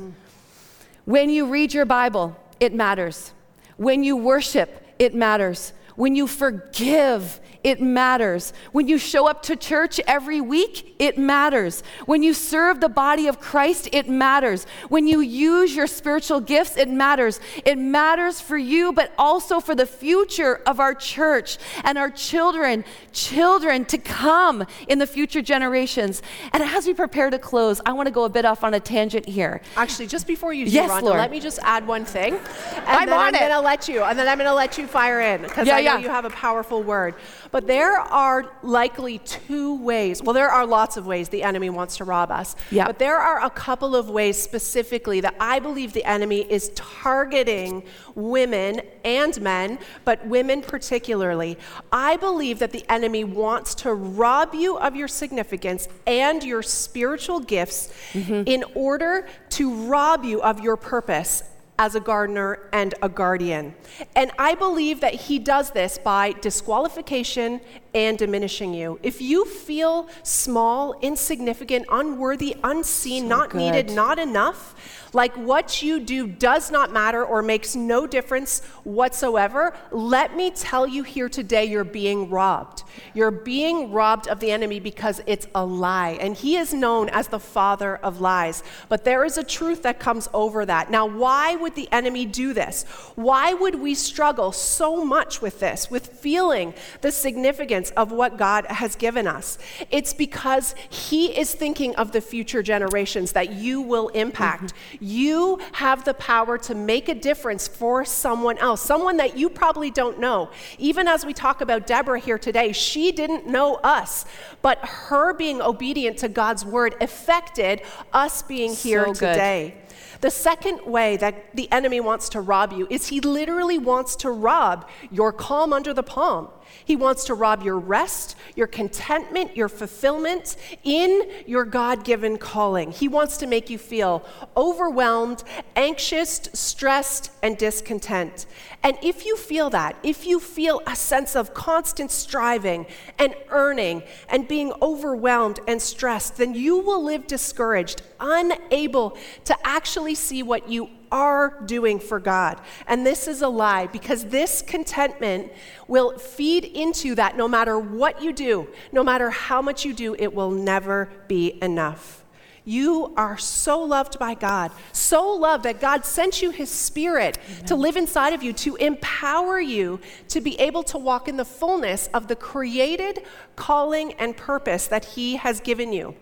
When 1.06 1.30
you 1.30 1.46
read 1.46 1.74
your 1.74 1.86
Bible, 1.86 2.36
it 2.60 2.74
matters. 2.74 3.32
When 3.78 4.04
you 4.04 4.18
worship, 4.18 4.86
it 5.00 5.14
matters. 5.14 5.74
When 5.96 6.16
you 6.16 6.28
forgive, 6.28 7.40
it 7.66 7.82
matters. 7.82 8.54
When 8.74 8.88
you 8.88 9.00
show 9.00 9.28
up 9.28 9.42
to 9.44 9.56
church 9.56 10.00
every 10.06 10.40
week, 10.40 10.96
it 11.00 11.18
matters. 11.18 11.82
When 12.06 12.22
you 12.22 12.34
serve 12.36 12.80
the 12.80 12.90
body 12.90 13.26
of 13.28 13.40
Christ, 13.40 13.90
it 13.92 14.08
matters. 14.08 14.68
When 14.90 15.08
you 15.08 15.20
use 15.20 15.76
your 15.76 15.88
spiritual 15.88 16.42
gifts, 16.42 16.78
it 16.78 16.88
matters. 16.90 17.40
It 17.66 17.80
matters 17.80 18.40
for 18.40 18.56
you, 18.56 18.94
but 18.94 19.12
also 19.18 19.60
for 19.60 19.74
the 19.74 19.88
future 19.88 20.62
of 20.68 20.80
our 20.80 20.94
church 20.94 21.58
and 21.84 21.98
our 21.98 22.12
children, 22.12 22.86
children 23.14 23.84
to 23.86 23.98
come 23.98 24.64
in 24.88 25.00
the 25.00 25.08
future 25.08 25.42
generations. 25.42 26.22
And 26.54 26.62
as 26.62 26.86
we 26.86 26.94
prepare 26.94 27.32
to 27.32 27.40
close, 27.40 27.82
I 27.84 27.94
want 27.94 28.06
to 28.06 28.12
go 28.14 28.26
a 28.26 28.30
bit 28.30 28.46
off 28.46 28.64
on 28.64 28.76
a 28.76 28.80
tangent 28.80 29.28
here. 29.28 29.60
Actually, 29.76 30.06
just 30.08 30.28
before 30.28 30.54
you 30.54 30.66
do, 30.66 30.72
Yes, 30.72 30.92
Rhonda, 30.92 31.02
Lord. 31.02 31.18
let 31.18 31.32
me 31.32 31.40
just 31.40 31.58
add 31.64 31.88
one 31.88 32.06
thing. 32.06 32.38
And 32.76 33.00
I'm 33.00 33.10
then 33.10 33.18
on 33.18 33.26
I'm 33.28 33.36
it. 33.36 33.40
gonna 33.40 33.62
let 33.62 33.88
you, 33.88 34.04
and 34.04 34.18
then 34.20 34.28
I'm 34.28 34.38
gonna 34.38 34.54
let 34.54 34.78
you 34.78 34.86
fire 34.86 35.20
in 35.22 35.42
because 35.42 35.66
Yeah, 35.68 35.78
I 35.78 35.82
know 35.82 35.94
yeah. 35.96 35.98
you 36.00 36.10
have 36.10 36.26
a 36.26 36.30
powerful 36.30 36.84
word. 36.84 37.16
But 37.56 37.68
there 37.68 38.00
are 38.00 38.52
likely 38.64 39.20
two 39.20 39.76
ways. 39.76 40.22
Well, 40.22 40.34
there 40.34 40.50
are 40.50 40.66
lots 40.66 40.98
of 40.98 41.08
ways 41.08 41.30
the 41.30 41.42
enemy 41.42 41.70
wants 41.70 41.96
to 41.96 42.04
rob 42.04 42.30
us. 42.30 42.54
Yeah. 42.70 42.86
But 42.86 43.00
there 43.00 43.16
are 43.16 43.46
a 43.46 43.50
couple 43.50 43.96
of 43.96 44.10
ways 44.10 44.38
specifically 44.38 45.22
that 45.22 45.36
I 45.40 45.60
believe 45.60 45.94
the 45.94 46.04
enemy 46.04 46.42
is 46.52 46.72
targeting 46.76 47.84
women 48.14 48.82
and 49.06 49.40
men, 49.40 49.80
but 50.04 50.26
women 50.28 50.64
particularly. 50.64 51.58
I 51.94 52.18
believe 52.18 52.60
that 52.60 52.74
the 52.74 52.84
enemy 52.92 53.24
wants 53.24 53.74
to 53.76 53.94
rob 53.94 54.54
you 54.54 54.78
of 54.78 54.98
your 54.98 55.08
significance 55.08 55.88
and 56.06 56.44
your 56.44 56.62
spiritual 56.62 57.40
gifts 57.40 57.94
mm-hmm. 58.12 58.44
in 58.46 58.66
order 58.74 59.30
to 59.52 59.74
rob 59.86 60.26
you 60.26 60.42
of 60.42 60.60
your 60.60 60.76
purpose 60.76 61.44
as 61.78 61.96
a 61.96 62.00
gardener 62.00 62.70
and 62.72 62.96
a 63.02 63.10
guardian. 63.10 63.76
And 64.16 64.32
I 64.40 64.56
believe 64.56 65.02
that 65.02 65.14
he 65.14 65.40
does 65.40 65.72
this 65.72 65.98
by 65.98 66.34
disqualification 66.34 67.62
and 67.96 68.18
diminishing 68.18 68.74
you. 68.74 69.00
If 69.02 69.22
you 69.22 69.46
feel 69.46 70.10
small, 70.22 70.94
insignificant, 71.02 71.86
unworthy, 71.90 72.58
unseen, 72.62 73.30
not 73.30 73.50
good. 73.50 73.60
needed, 73.60 73.92
not 73.92 74.20
enough, 74.20 74.76
like 75.14 75.34
what 75.38 75.82
you 75.82 76.02
do 76.02 76.28
does 76.28 76.70
not 76.70 76.92
matter 76.92 77.24
or 77.24 77.42
makes 77.42 77.74
no 77.74 78.06
difference 78.06 78.60
whatsoever, 78.84 79.74
let 79.92 80.36
me 80.36 80.52
tell 80.52 80.86
you 80.86 81.04
here 81.04 81.30
today 81.30 81.64
you're 81.64 81.86
being 81.86 82.30
robbed. 82.30 82.84
You're 83.14 83.32
being 83.32 83.94
robbed 83.94 84.28
of 84.28 84.42
the 84.42 84.52
enemy 84.52 84.82
because 84.82 85.22
it's 85.26 85.48
a 85.56 85.66
lie. 85.66 86.18
And 86.20 86.36
he 86.36 86.58
is 86.58 86.74
known 86.74 87.08
as 87.10 87.30
the 87.30 87.40
father 87.40 87.96
of 87.96 88.20
lies. 88.20 88.62
But 88.90 89.06
there 89.06 89.24
is 89.24 89.38
a 89.38 89.44
truth 89.44 89.84
that 89.84 90.00
comes 90.00 90.28
over 90.34 90.66
that. 90.66 90.92
Now, 90.92 91.06
why 91.06 91.56
would 91.56 91.76
the 91.76 91.88
enemy 91.94 92.26
do 92.26 92.54
this? 92.54 92.84
Why 93.16 93.54
would 93.54 93.76
we 93.76 93.96
struggle 93.96 94.52
so 94.52 95.06
much 95.06 95.42
with 95.42 95.62
this, 95.62 95.90
with 95.90 96.08
feeling 96.08 96.74
the 97.00 97.12
significance 97.12 97.85
of 97.92 98.12
what 98.12 98.38
God 98.38 98.66
has 98.68 98.96
given 98.96 99.28
us? 99.28 99.58
It's 99.92 100.14
because 100.14 100.76
he 100.90 101.38
is 101.38 101.54
thinking 101.54 101.96
of 101.96 102.12
the 102.12 102.22
future 102.22 102.64
generations 102.64 103.32
that 103.34 103.54
you 103.54 103.82
will 103.82 104.10
impact. 104.10 104.74
You 105.00 105.60
have 105.74 106.04
the 106.04 106.14
power 106.16 106.58
to 106.60 106.76
make 106.76 107.10
a 107.10 107.16
difference 107.16 107.68
for 107.68 108.06
someone 108.06 108.58
else, 108.58 108.82
someone 108.82 109.18
that 109.18 109.38
you 109.38 109.50
probably 109.50 109.92
don't 109.92 110.20
know. 110.20 110.50
Even 110.78 111.08
as 111.08 111.26
we 111.26 111.34
talk 111.34 111.62
about 111.62 111.88
Deborah 111.88 112.20
here 112.20 112.40
today, 112.40 112.72
she 112.72 113.12
didn't 113.12 113.48
know 113.48 113.76
us, 113.76 114.26
but 114.62 114.80
her 114.80 115.34
being 115.34 115.62
obedient 115.62 116.18
to 116.20 116.30
God's 116.30 116.66
word 116.66 116.96
affected 117.02 117.82
us 118.14 118.42
being 118.42 118.74
here 118.74 119.06
So 119.08 119.14
today. 119.14 119.76
The 120.22 120.32
second 120.32 120.86
way 120.86 121.18
that 121.18 121.56
the 121.56 121.72
enemy 121.72 122.00
wants 122.00 122.30
to 122.30 122.42
rob 122.42 122.74
you 122.74 122.88
is 122.90 123.08
he 123.08 123.22
literally 123.22 123.78
wants 123.78 124.16
to 124.18 124.32
rob 124.32 124.88
your 125.12 125.32
calm 125.32 125.74
under 125.74 125.94
the 125.94 126.04
palm. 126.04 126.50
He 126.84 126.96
wants 126.96 127.26
to 127.26 127.34
rob 127.34 127.64
your 127.64 127.80
rest, 127.80 128.36
your 128.56 128.68
contentment, 128.68 129.56
your 129.56 129.70
fulfillment 129.70 130.56
in 130.84 131.30
your 131.46 131.66
God 131.66 132.04
given 132.04 132.38
calling. 132.38 132.92
He 132.92 133.08
wants 133.08 133.38
to 133.38 133.48
make 133.48 133.70
you 133.70 133.78
feel 133.78 134.26
overwhelmed, 134.56 135.44
anxious, 135.76 136.42
stressed, 136.54 137.32
and 137.42 137.58
discontent. 137.58 138.46
And 138.84 138.98
if 139.02 139.26
you 139.26 139.36
feel 139.36 139.70
that, 139.72 139.96
if 140.04 140.28
you 140.28 140.40
feel 140.40 140.82
a 140.86 140.96
sense 140.96 141.36
of 141.36 141.54
constant 141.54 142.12
striving 142.12 142.86
and 143.18 143.36
earning 143.50 144.04
and 144.30 144.48
being 144.48 144.72
overwhelmed 144.82 145.60
and 145.68 145.82
stressed, 145.82 146.38
then 146.38 146.54
you 146.54 146.78
will 146.78 147.04
live 147.04 147.26
discouraged, 147.28 148.02
unable 148.20 149.18
to 149.46 149.58
actually 149.68 150.16
see 150.16 150.44
what 150.44 150.70
you 150.70 150.90
are 151.12 151.62
doing 151.66 152.00
for 152.00 152.20
God. 152.20 152.60
And 152.88 153.06
this 153.06 153.28
is 153.28 153.42
a 153.42 153.48
lie 153.48 153.88
because 153.88 154.26
this 154.26 154.62
contentment 154.62 155.52
will 155.88 156.18
feed 156.18 156.66
into 156.66 157.16
that 157.16 157.38
no 157.38 157.48
matter 157.48 157.78
what 157.80 158.22
you 158.22 158.34
do, 158.34 158.68
no 158.92 159.04
matter 159.04 159.30
how 159.30 159.62
much 159.62 159.86
you 159.86 159.94
do, 159.94 160.16
it 160.18 160.34
will 160.34 160.52
never 160.52 161.10
be 161.28 161.58
enough. 161.62 162.24
You 162.68 163.14
are 163.16 163.38
so 163.38 163.80
loved 163.80 164.18
by 164.18 164.34
God, 164.34 164.72
so 164.92 165.32
loved 165.34 165.64
that 165.66 165.80
God 165.80 166.04
sent 166.04 166.42
you 166.42 166.50
His 166.50 166.72
Spirit 166.72 167.38
to 167.68 167.76
live 167.76 167.96
inside 167.96 168.34
of 168.34 168.42
you, 168.42 168.54
to 168.54 168.76
empower 168.78 169.60
you 169.60 170.00
to 170.30 170.42
be 170.42 170.60
able 170.60 170.82
to 170.84 170.98
walk 170.98 171.28
in 171.28 171.38
the 171.38 171.46
fullness 171.46 172.10
of 172.12 172.28
the 172.28 172.36
created 172.36 173.22
calling 173.56 174.14
and 174.14 174.36
purpose 174.36 174.88
that 174.88 175.06
He 175.06 175.36
has 175.36 175.60
given 175.60 175.94
you. 175.94 176.16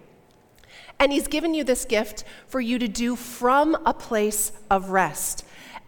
And 1.04 1.12
He's 1.12 1.28
given 1.28 1.54
you 1.54 1.66
this 1.66 1.84
gift 1.84 2.24
for 2.48 2.62
you 2.62 2.80
to 2.80 2.88
do 2.88 3.18
from 3.18 3.76
a 3.86 3.94
place 3.94 4.54
of 4.72 4.92
rest. 4.92 5.44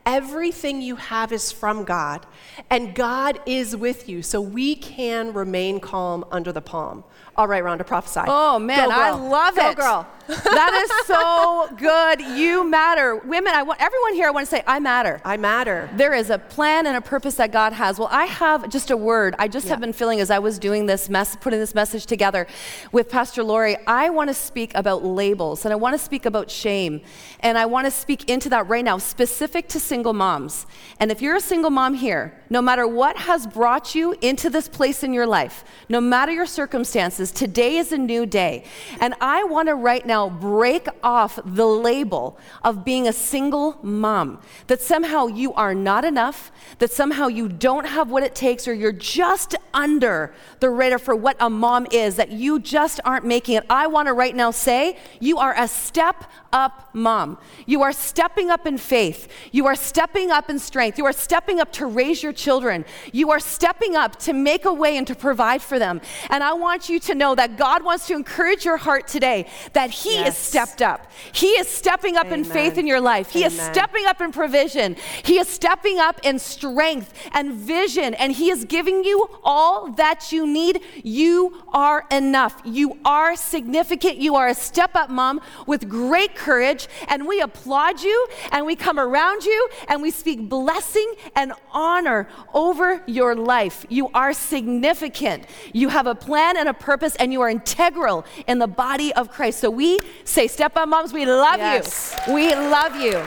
Everything 0.06 0.82
you 0.82 0.98
have 0.98 1.32
is 1.32 1.54
from 1.54 1.86
God, 1.86 2.26
and 2.70 2.94
God 2.94 3.40
is 3.46 3.78
with 3.78 4.10
you, 4.10 4.22
so 4.22 4.42
we 4.42 4.76
can 4.76 5.32
remain 5.32 5.80
calm 5.80 6.26
under 6.34 6.52
the 6.52 6.60
palm. 6.60 7.06
All 7.38 7.48
right, 7.50 7.64
Rhonda, 7.64 7.86
prophesy. 7.86 8.22
Oh 8.28 8.60
man, 8.60 8.90
I 8.92 9.12
love 9.12 9.56
Go, 9.56 9.70
it. 9.70 9.78
girl. 9.78 10.08
that 10.28 10.74
is 10.74 11.06
so 11.08 11.70
good. 11.78 12.20
You 12.20 12.68
matter. 12.68 13.16
Women, 13.16 13.54
I 13.54 13.62
want 13.62 13.80
everyone 13.80 14.16
here 14.16 14.28
I 14.28 14.32
want 14.32 14.48
to 14.48 14.50
say 14.50 14.64
I 14.66 14.80
matter. 14.80 15.22
I 15.24 15.38
matter. 15.38 15.88
There 15.94 16.16
is 16.16 16.32
a 16.32 16.40
plan 16.40 16.88
and 16.88 16.98
a 16.98 17.02
purpose 17.02 17.36
that 17.36 17.52
God 17.52 17.74
has. 17.74 18.00
Well, 18.00 18.08
I 18.10 18.26
have 18.26 18.70
just 18.70 18.90
a 18.90 18.98
word. 18.98 19.36
I 19.38 19.48
just 19.48 19.68
have 19.68 19.80
been 19.80 19.94
feeling 19.94 20.22
as 20.22 20.32
I 20.32 20.40
was 20.40 20.58
doing 20.58 20.88
this 20.88 21.10
mess, 21.10 21.36
putting 21.36 21.60
this 21.60 21.76
message 21.76 22.08
together 22.08 22.48
with 22.92 23.08
Pastor 23.08 23.44
Lori. 23.44 23.78
I 23.86 24.10
want 24.10 24.30
to 24.30 24.34
speak 24.34 24.74
about 24.74 25.04
labels 25.06 25.64
and 25.64 25.72
I 25.72 25.76
want 25.76 25.94
to 25.94 26.00
speak 26.04 26.26
about 26.26 26.50
shame. 26.50 27.02
And 27.42 27.56
I 27.56 27.68
want 27.68 27.86
to 27.86 27.92
speak 27.92 28.28
into 28.28 28.50
that 28.50 28.68
right 28.68 28.84
now, 28.84 28.98
specific 28.98 29.68
to 29.70 29.80
single 29.80 30.14
moms. 30.14 30.66
And 31.00 31.12
if 31.12 31.22
you're 31.22 31.36
a 31.36 31.42
single 31.42 31.70
mom 31.70 31.94
here, 31.94 32.34
no 32.50 32.64
matter 32.64 32.88
what 32.88 33.16
has 33.18 33.46
brought 33.46 33.94
you 33.94 34.16
into 34.22 34.50
this 34.50 34.68
place 34.68 35.04
in 35.04 35.14
your 35.14 35.28
life, 35.28 35.64
no 35.88 36.02
matter 36.02 36.32
your 36.32 36.48
circumstances, 36.48 37.25
today 37.32 37.78
is 37.78 37.92
a 37.92 37.98
new 37.98 38.26
day. 38.26 38.64
And 39.00 39.14
I 39.22 39.44
want 39.44 39.70
to 39.70 39.76
right 39.76 40.06
now 40.06 40.30
break 40.30 40.88
off 41.04 41.40
the 41.44 41.66
label 41.66 42.38
of 42.64 42.86
being 42.86 43.08
a 43.08 43.14
single 43.14 43.78
mom, 43.82 44.40
that 44.68 44.82
somehow 44.82 45.28
you 45.28 45.54
are 45.54 45.74
not 45.74 46.06
enough, 46.06 46.52
that 46.80 46.92
somehow 46.92 47.28
you 47.28 47.48
don't 47.48 47.88
have 47.88 48.10
what 48.10 48.24
it 48.24 48.36
takes, 48.36 48.68
or 48.68 48.74
you're 48.74 48.92
just 48.92 49.56
under 49.74 50.34
the 50.60 50.70
radar 50.70 51.00
for 51.00 51.16
what 51.16 51.36
a 51.40 51.50
mom 51.50 51.88
is, 51.92 52.16
that 52.16 52.32
you 52.32 52.60
just 52.60 53.00
aren't 53.06 53.26
making 53.26 53.56
it. 53.56 53.66
I 53.70 53.88
want 53.88 54.08
to 54.08 54.14
right 54.14 54.36
now 54.36 54.52
say 54.52 54.98
you 55.20 55.38
are 55.38 55.54
a 55.58 55.68
step 55.68 56.26
up 56.54 56.90
mom. 56.94 57.38
You 57.66 57.82
are 57.82 57.92
stepping 57.92 58.50
up 58.50 58.66
in 58.66 58.78
faith. 58.78 59.28
You 59.52 59.66
are 59.68 59.76
stepping 59.76 60.32
up 60.32 60.50
in 60.50 60.60
strength. 60.60 60.98
You 60.98 61.06
are 61.06 61.14
stepping 61.14 61.60
up 61.60 61.72
to 61.74 61.86
raise 61.86 62.24
your 62.24 62.34
children. 62.34 62.86
You 63.12 63.32
are 63.32 63.40
stepping 63.40 63.96
up 63.96 64.18
to 64.20 64.34
make 64.34 64.66
a 64.66 64.74
way 64.74 64.98
and 64.98 65.06
to 65.08 65.16
provide 65.16 65.62
for 65.62 65.80
them. 65.80 66.02
And 66.30 66.44
I 66.44 66.54
want 66.54 66.88
you 66.90 67.00
to 67.02 67.15
know 67.16 67.36
that 67.36 67.58
God 67.58 67.84
wants 67.84 68.08
to 68.08 68.14
encourage 68.14 68.66
your 68.66 68.78
heart 68.78 69.08
today 69.08 69.48
that 69.74 69.90
He 69.92 70.10
is 70.10 70.26
Yes. 70.26 70.38
stepped 70.38 70.82
up. 70.82 71.12
He 71.32 71.48
is 71.48 71.68
stepping 71.68 72.18
up 72.18 72.28
in 72.28 72.44
faith 72.44 72.78
in 72.78 72.88
your 72.88 73.00
life. 73.02 73.30
He 73.32 73.44
is 73.44 73.60
stepping 73.60 74.06
up 74.06 74.22
in 74.22 74.32
provision. 74.32 74.96
He 75.24 75.40
is 75.40 75.48
stepping 75.48 76.00
up 76.00 76.20
in 76.24 76.40
strength 76.40 77.14
and 77.32 77.54
vision. 77.54 78.14
And 78.16 78.32
He 78.32 78.50
is 78.50 78.66
giving 78.66 79.04
you 79.04 79.30
all 79.44 79.92
that 79.94 80.32
you 80.32 80.46
need. 80.48 80.82
You 81.04 81.64
are 81.74 82.06
enough. 82.12 82.62
You 82.66 82.98
are 83.06 83.36
significant. 83.36 84.18
You 84.18 84.36
are 84.36 84.48
a 84.48 84.56
step 84.56 84.96
up 84.96 85.10
mom 85.10 85.42
with 85.68 85.88
great 85.88 86.36
courage. 86.36 86.88
And 87.08 87.28
we 87.28 87.40
applaud 87.42 88.02
you 88.02 88.28
and 88.52 88.66
we 88.66 88.76
come 88.76 89.00
around 89.00 89.44
you 89.46 89.70
and 89.88 90.02
we 90.02 90.12
speak 90.12 90.50
blessing 90.50 91.14
and 91.36 91.54
honor 91.72 92.28
over 92.54 93.04
your 93.06 93.36
life. 93.36 93.86
You 93.90 94.10
are 94.14 94.34
significant. 94.34 95.46
You 95.74 95.90
have 95.90 96.08
a 96.08 96.16
plan 96.16 96.58
and 96.58 96.68
a 96.68 96.74
purpose 96.74 97.05
and 97.18 97.32
you 97.32 97.42
are 97.42 97.50
integral 97.50 98.26
in 98.48 98.58
the 98.58 98.68
body 98.68 99.14
of 99.14 99.30
Christ. 99.30 99.60
So 99.60 99.70
we 99.70 100.00
say, 100.24 100.48
Step 100.48 100.76
Up 100.76 100.90
Moms, 100.90 101.14
we 101.14 101.26
love 101.26 101.60
Yes. 101.60 102.16
you. 102.28 102.34
We 102.34 102.56
love 102.56 102.96
you. 102.96 103.18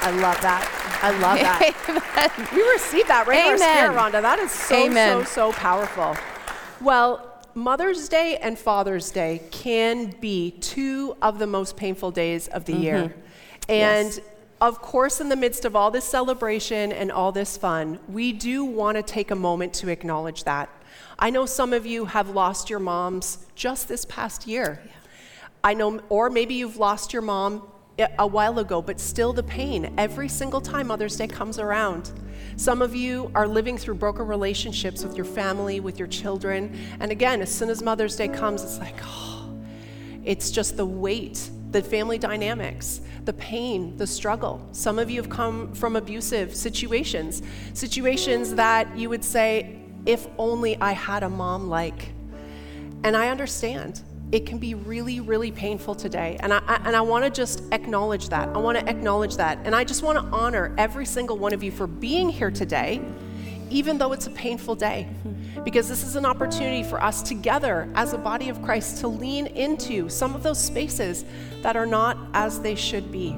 I 0.00 0.10
love 0.10 0.40
that. 0.40 1.00
I 1.02 1.10
love 1.18 1.38
that. 1.40 1.74
Amen. 1.88 2.48
We 2.54 2.62
receive 2.70 3.06
that 3.08 3.26
right 3.26 3.40
in 3.40 3.52
our 3.52 3.58
spirit, 3.58 3.90
Amen. 3.90 4.12
Rhonda. 4.12 4.22
That 4.22 4.38
is 4.38 4.50
so, 4.50 4.86
Amen. 4.86 5.24
so, 5.26 5.50
so 5.50 5.52
powerful. 5.52 6.16
Well, 6.80 7.42
Mother's 7.54 8.08
Day 8.08 8.36
and 8.38 8.58
Father's 8.58 9.10
Day 9.10 9.42
can 9.50 10.14
be 10.20 10.52
two 10.60 11.16
of 11.22 11.38
the 11.38 11.46
most 11.46 11.76
painful 11.76 12.10
days 12.10 12.48
of 12.48 12.64
the 12.64 12.72
mm-hmm. 12.72 12.82
year. 12.82 13.14
And 13.68 14.08
Yes. 14.08 14.20
Of 14.60 14.80
course, 14.80 15.20
in 15.20 15.28
the 15.28 15.36
midst 15.36 15.64
of 15.64 15.76
all 15.76 15.90
this 15.90 16.04
celebration 16.04 16.92
and 16.92 17.10
all 17.12 17.32
this 17.32 17.56
fun, 17.56 17.98
we 18.08 18.32
do 18.32 18.64
want 18.64 18.96
to 18.96 19.02
take 19.02 19.30
a 19.30 19.36
moment 19.36 19.74
to 19.74 19.88
acknowledge 19.88 20.44
that. 20.44 20.68
I 21.18 21.30
know 21.30 21.46
some 21.46 21.72
of 21.72 21.86
you 21.86 22.06
have 22.06 22.30
lost 22.30 22.70
your 22.70 22.78
moms 22.78 23.46
just 23.54 23.88
this 23.88 24.04
past 24.04 24.46
year. 24.46 24.80
I 25.62 25.74
know, 25.74 26.00
or 26.08 26.30
maybe 26.30 26.54
you've 26.54 26.76
lost 26.76 27.12
your 27.12 27.22
mom 27.22 27.68
a- 27.98 28.10
a 28.18 28.26
while 28.26 28.58
ago, 28.58 28.82
but 28.82 29.00
still 29.00 29.32
the 29.32 29.42
pain 29.42 29.94
every 29.96 30.28
single 30.28 30.60
time 30.60 30.88
Mother's 30.88 31.16
Day 31.16 31.26
comes 31.26 31.58
around. 31.58 32.10
Some 32.56 32.82
of 32.82 32.94
you 32.94 33.30
are 33.34 33.48
living 33.48 33.78
through 33.78 33.94
broken 33.94 34.26
relationships 34.26 35.04
with 35.04 35.16
your 35.16 35.24
family, 35.24 35.80
with 35.80 35.98
your 35.98 36.08
children. 36.08 36.76
And 37.00 37.10
again, 37.10 37.40
as 37.40 37.52
soon 37.52 37.70
as 37.70 37.82
Mother's 37.82 38.16
Day 38.16 38.28
comes, 38.28 38.62
it's 38.62 38.78
like, 38.78 38.96
oh, 39.04 39.48
it's 40.24 40.50
just 40.50 40.76
the 40.76 40.86
weight, 40.86 41.50
the 41.74 41.82
family 41.82 42.18
dynamics, 42.18 43.00
the 43.24 43.32
pain, 43.32 43.96
the 43.96 44.06
struggle. 44.06 44.64
Some 44.70 44.96
of 44.96 45.10
you 45.10 45.20
have 45.20 45.28
come 45.28 45.74
from 45.74 45.96
abusive 45.96 46.54
situations, 46.54 47.42
situations 47.72 48.54
that 48.54 48.96
you 48.96 49.08
would 49.08 49.24
say, 49.24 49.80
if 50.06 50.28
only 50.38 50.76
I 50.80 50.92
had 50.92 51.24
a 51.24 51.28
mom 51.28 51.68
like. 51.68 52.12
And 53.02 53.16
I 53.16 53.28
understand. 53.28 54.02
It 54.30 54.46
can 54.46 54.58
be 54.58 54.74
really, 54.74 55.18
really 55.18 55.50
painful 55.50 55.96
today. 55.96 56.36
And 56.38 56.52
I, 56.54 56.62
I- 56.64 56.80
and 56.84 56.94
I 56.94 57.00
want 57.00 57.24
to 57.24 57.30
just 57.30 57.64
acknowledge 57.72 58.28
that. 58.28 58.48
I 58.54 58.58
want 58.58 58.78
to 58.78 58.88
acknowledge 58.88 59.36
that. 59.36 59.58
And 59.64 59.74
I 59.74 59.82
just 59.82 60.04
want 60.04 60.16
to 60.16 60.24
honor 60.26 60.72
every 60.78 61.04
single 61.04 61.38
one 61.38 61.52
of 61.52 61.64
you 61.64 61.72
for 61.72 61.88
being 61.88 62.28
here 62.28 62.52
today, 62.52 63.00
even 63.68 63.98
though 63.98 64.12
it's 64.12 64.28
a 64.28 64.30
painful 64.30 64.76
day. 64.76 65.08
Because 65.62 65.88
this 65.88 66.02
is 66.02 66.16
an 66.16 66.26
opportunity 66.26 66.82
for 66.82 67.02
us 67.02 67.22
together 67.22 67.88
as 67.94 68.12
a 68.12 68.18
body 68.18 68.48
of 68.48 68.60
Christ 68.62 68.98
to 69.00 69.08
lean 69.08 69.46
into 69.46 70.08
some 70.08 70.34
of 70.34 70.42
those 70.42 70.62
spaces 70.62 71.24
that 71.62 71.76
are 71.76 71.86
not 71.86 72.18
as 72.34 72.60
they 72.60 72.74
should 72.74 73.12
be. 73.12 73.36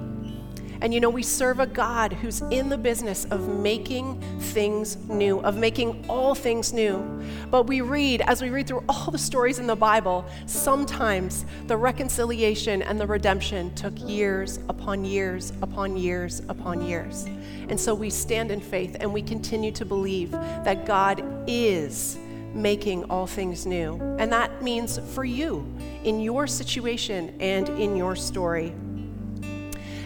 And 0.81 0.93
you 0.93 1.01
know, 1.01 1.11
we 1.11 1.23
serve 1.23 1.61
a 1.61 1.67
God 1.67 2.12
who's 2.12 2.43
in 2.51 2.69
the 2.69 2.79
business 2.79 3.25
of 3.27 3.49
making 3.49 4.21
things 4.41 4.97
new, 5.09 5.41
of 5.41 5.57
making 5.57 6.05
all 6.09 6.35
things 6.35 6.73
new. 6.73 7.03
But 7.51 7.65
we 7.65 7.81
read, 7.81 8.23
as 8.23 8.43
we 8.43 8.51
read 8.51 8.67
through 8.67 8.85
all 8.89 9.11
the 9.11 9.19
stories 9.19 9.59
in 9.59 9.67
the 9.67 9.77
Bible, 9.77 10.25
sometimes 10.47 11.45
the 11.67 11.77
reconciliation 11.77 12.83
and 12.83 13.01
the 13.01 13.07
redemption 13.07 13.75
took 13.75 13.95
years 14.01 14.59
upon 14.69 15.05
years 15.05 15.53
upon 15.62 15.97
years 15.97 16.43
upon 16.49 16.87
years. 16.87 17.27
And 17.69 17.79
so 17.79 17.95
we 17.95 18.11
stand 18.11 18.51
in 18.51 18.61
faith 18.61 18.97
and 19.01 19.12
we 19.12 19.23
continue 19.23 19.73
to 19.73 19.85
believe 19.85 20.31
that 20.31 20.87
God 20.87 21.23
is 21.47 22.19
making 22.55 23.05
all 23.05 23.27
things 23.27 23.67
new. 23.67 24.01
And 24.19 24.33
that 24.33 24.62
means 24.62 24.99
for 25.15 25.25
you, 25.25 25.67
in 26.05 26.21
your 26.21 26.47
situation 26.47 27.35
and 27.41 27.69
in 27.71 27.97
your 27.97 28.17
story. 28.17 28.73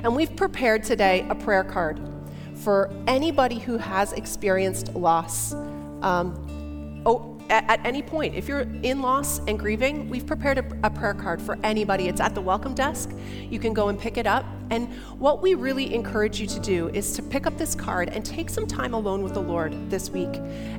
And 0.03 0.17
we've 0.17 0.35
prepared 0.35 0.83
today 0.83 1.27
a 1.29 1.35
prayer 1.35 1.65
card 1.65 2.01
for 2.55 2.91
anybody 3.07 3.59
who 3.59 3.77
has 3.79 4.13
experienced 4.13 4.95
loss. 4.95 5.53
Um, 6.03 7.03
oh, 7.07 7.40
at, 7.51 7.85
any 7.85 8.03
point, 8.03 8.35
if 8.35 8.49
you're 8.49 8.67
in 8.83 9.03
loss 9.03 9.41
and 9.41 9.59
grieving, 9.59 10.09
we've 10.09 10.27
prepared 10.27 10.59
a, 10.59 10.65
a 10.85 10.91
prayer 10.91 11.15
card 11.15 11.43
for 11.43 11.59
anybody. 11.65 12.09
It's 12.09 12.21
at 12.21 12.35
the 12.35 12.41
welcome 12.41 12.75
desk. 12.75 13.11
You 13.51 13.59
can 13.59 13.75
go 13.75 13.89
and 13.89 13.99
pick 13.99 14.17
it 14.17 14.27
up. 14.27 14.45
And 14.71 14.89
what 15.19 15.43
we 15.43 15.55
really 15.55 15.93
encourage 15.93 16.41
you 16.41 16.47
to 16.47 16.61
do 16.61 16.89
is 16.91 17.13
to 17.15 17.23
pick 17.23 17.45
up 17.45 17.59
this 17.59 17.75
card 17.75 18.09
and 18.11 18.25
take 18.25 18.49
some 18.49 18.69
time 18.69 18.95
alone 18.95 19.25
with 19.25 19.35
the 19.35 19.43
Lord 19.43 19.91
this 19.91 20.11
week 20.11 20.31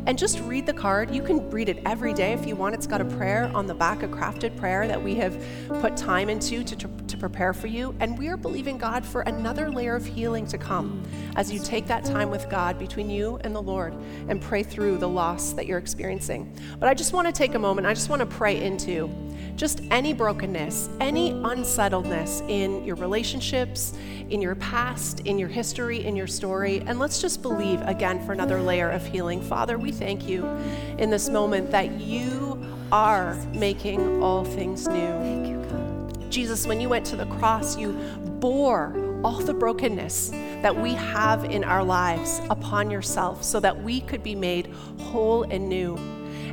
and 0.05 0.17
just 0.17 0.39
read 0.41 0.65
the 0.65 0.73
card. 0.73 1.13
You 1.13 1.21
can 1.21 1.49
read 1.49 1.67
it 1.67 1.81
every 1.85 2.13
day 2.13 2.31
if 2.31 2.45
you 2.45 2.55
want. 2.55 2.73
It's 2.73 2.87
got 2.87 3.01
a 3.01 3.05
prayer 3.05 3.51
on 3.53 3.67
the 3.67 3.73
back, 3.73 4.01
a 4.01 4.07
crafted 4.07 4.55
prayer 4.55 4.87
that 4.87 5.01
we 5.01 5.15
have 5.15 5.37
put 5.81 5.97
time 5.97 6.29
into 6.29 6.63
to, 6.63 6.75
to, 6.77 6.87
to 6.87 7.17
prepare 7.17 7.53
for 7.53 7.67
you. 7.67 7.93
And 7.99 8.17
we 8.17 8.29
are 8.29 8.37
believing 8.37 8.77
God 8.77 9.05
for 9.05 9.21
another 9.21 9.69
layer 9.69 9.95
of 9.95 10.05
healing 10.05 10.45
to 10.47 10.57
come 10.57 11.03
as 11.35 11.51
you 11.51 11.59
take 11.59 11.85
that 11.87 12.05
time 12.05 12.29
with 12.29 12.49
God 12.49 12.79
between 12.79 13.09
you 13.09 13.39
and 13.43 13.53
the 13.53 13.61
Lord 13.61 13.93
and 14.29 14.41
pray 14.41 14.63
through 14.63 14.99
the 14.99 15.09
loss 15.09 15.51
that 15.51 15.65
you're 15.65 15.79
experiencing. 15.79 16.53
But 16.79 16.89
I 16.89 16.93
just 16.93 17.13
want 17.13 17.27
to 17.27 17.33
take 17.33 17.55
a 17.55 17.59
moment, 17.59 17.87
I 17.87 17.93
just 17.93 18.09
want 18.09 18.19
to 18.21 18.25
pray 18.25 18.61
into 18.61 19.09
just 19.55 19.81
any 19.91 20.13
brokenness, 20.13 20.89
any 20.99 21.31
unsettledness 21.31 22.41
in 22.47 22.83
your 22.83 22.95
relationships, 22.95 23.93
in 24.29 24.41
your 24.41 24.55
past, 24.55 25.21
in 25.21 25.37
your 25.37 25.49
history, 25.49 26.05
in 26.05 26.15
your 26.15 26.27
story. 26.27 26.81
And 26.87 26.99
let's 26.99 27.21
just 27.21 27.41
believe 27.41 27.81
again 27.81 28.25
for 28.25 28.31
another 28.31 28.61
layer 28.61 28.89
of 28.89 29.05
healing. 29.05 29.41
Father, 29.41 29.77
we 29.77 29.91
thank 29.91 30.27
you 30.27 30.45
in 30.97 31.09
this 31.09 31.29
moment 31.29 31.69
that 31.71 31.99
you 31.99 32.65
are 32.91 33.35
making 33.53 34.23
all 34.23 34.43
things 34.43 34.87
new. 34.87 34.95
Thank 34.95 35.47
you, 35.47 35.61
God. 35.69 36.31
Jesus, 36.31 36.65
when 36.65 36.81
you 36.81 36.89
went 36.89 37.05
to 37.07 37.15
the 37.15 37.25
cross, 37.27 37.77
you 37.77 37.91
bore 38.39 38.95
all 39.23 39.39
the 39.39 39.53
brokenness 39.53 40.29
that 40.61 40.75
we 40.75 40.93
have 40.93 41.45
in 41.45 41.63
our 41.63 41.83
lives 41.83 42.41
upon 42.49 42.89
yourself 42.89 43.43
so 43.43 43.59
that 43.59 43.83
we 43.83 44.01
could 44.01 44.23
be 44.23 44.33
made 44.33 44.73
whole 44.99 45.43
and 45.43 45.69
new. 45.69 45.95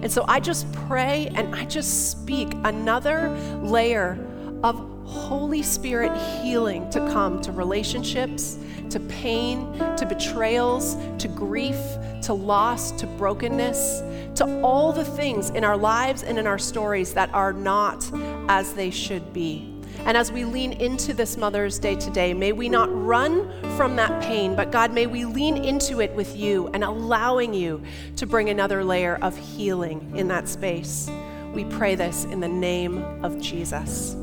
And 0.02 0.10
so 0.10 0.24
I 0.28 0.40
just 0.40 0.70
pray 0.72 1.30
and 1.34 1.54
I 1.54 1.64
just 1.64 2.10
speak 2.10 2.52
another 2.64 3.30
layer 3.62 4.18
of 4.62 4.76
Holy 5.04 5.62
Spirit 5.62 6.16
healing 6.42 6.88
to 6.90 7.00
come 7.08 7.40
to 7.40 7.52
relationships, 7.52 8.58
to 8.90 9.00
pain, 9.00 9.72
to 9.96 10.06
betrayals, 10.06 10.96
to 11.18 11.28
grief, 11.28 11.78
to 12.22 12.34
loss, 12.34 12.92
to 12.92 13.06
brokenness, 13.06 14.02
to 14.36 14.60
all 14.62 14.92
the 14.92 15.04
things 15.04 15.50
in 15.50 15.64
our 15.64 15.76
lives 15.76 16.22
and 16.22 16.38
in 16.38 16.46
our 16.46 16.58
stories 16.58 17.14
that 17.14 17.32
are 17.32 17.52
not 17.52 18.08
as 18.48 18.74
they 18.74 18.90
should 18.90 19.32
be. 19.32 19.67
And 20.06 20.16
as 20.16 20.32
we 20.32 20.44
lean 20.44 20.72
into 20.72 21.12
this 21.12 21.36
Mother's 21.36 21.78
Day 21.78 21.94
today, 21.94 22.32
may 22.32 22.52
we 22.52 22.68
not 22.68 22.88
run 22.92 23.50
from 23.76 23.96
that 23.96 24.22
pain, 24.22 24.56
but 24.56 24.72
God, 24.72 24.92
may 24.92 25.06
we 25.06 25.24
lean 25.24 25.56
into 25.56 26.00
it 26.00 26.14
with 26.14 26.36
you 26.36 26.68
and 26.68 26.82
allowing 26.82 27.52
you 27.52 27.82
to 28.16 28.26
bring 28.26 28.48
another 28.48 28.84
layer 28.84 29.16
of 29.16 29.36
healing 29.36 30.12
in 30.16 30.28
that 30.28 30.48
space. 30.48 31.10
We 31.52 31.64
pray 31.64 31.94
this 31.94 32.24
in 32.24 32.40
the 32.40 32.48
name 32.48 32.98
of 33.24 33.40
Jesus. 33.40 34.16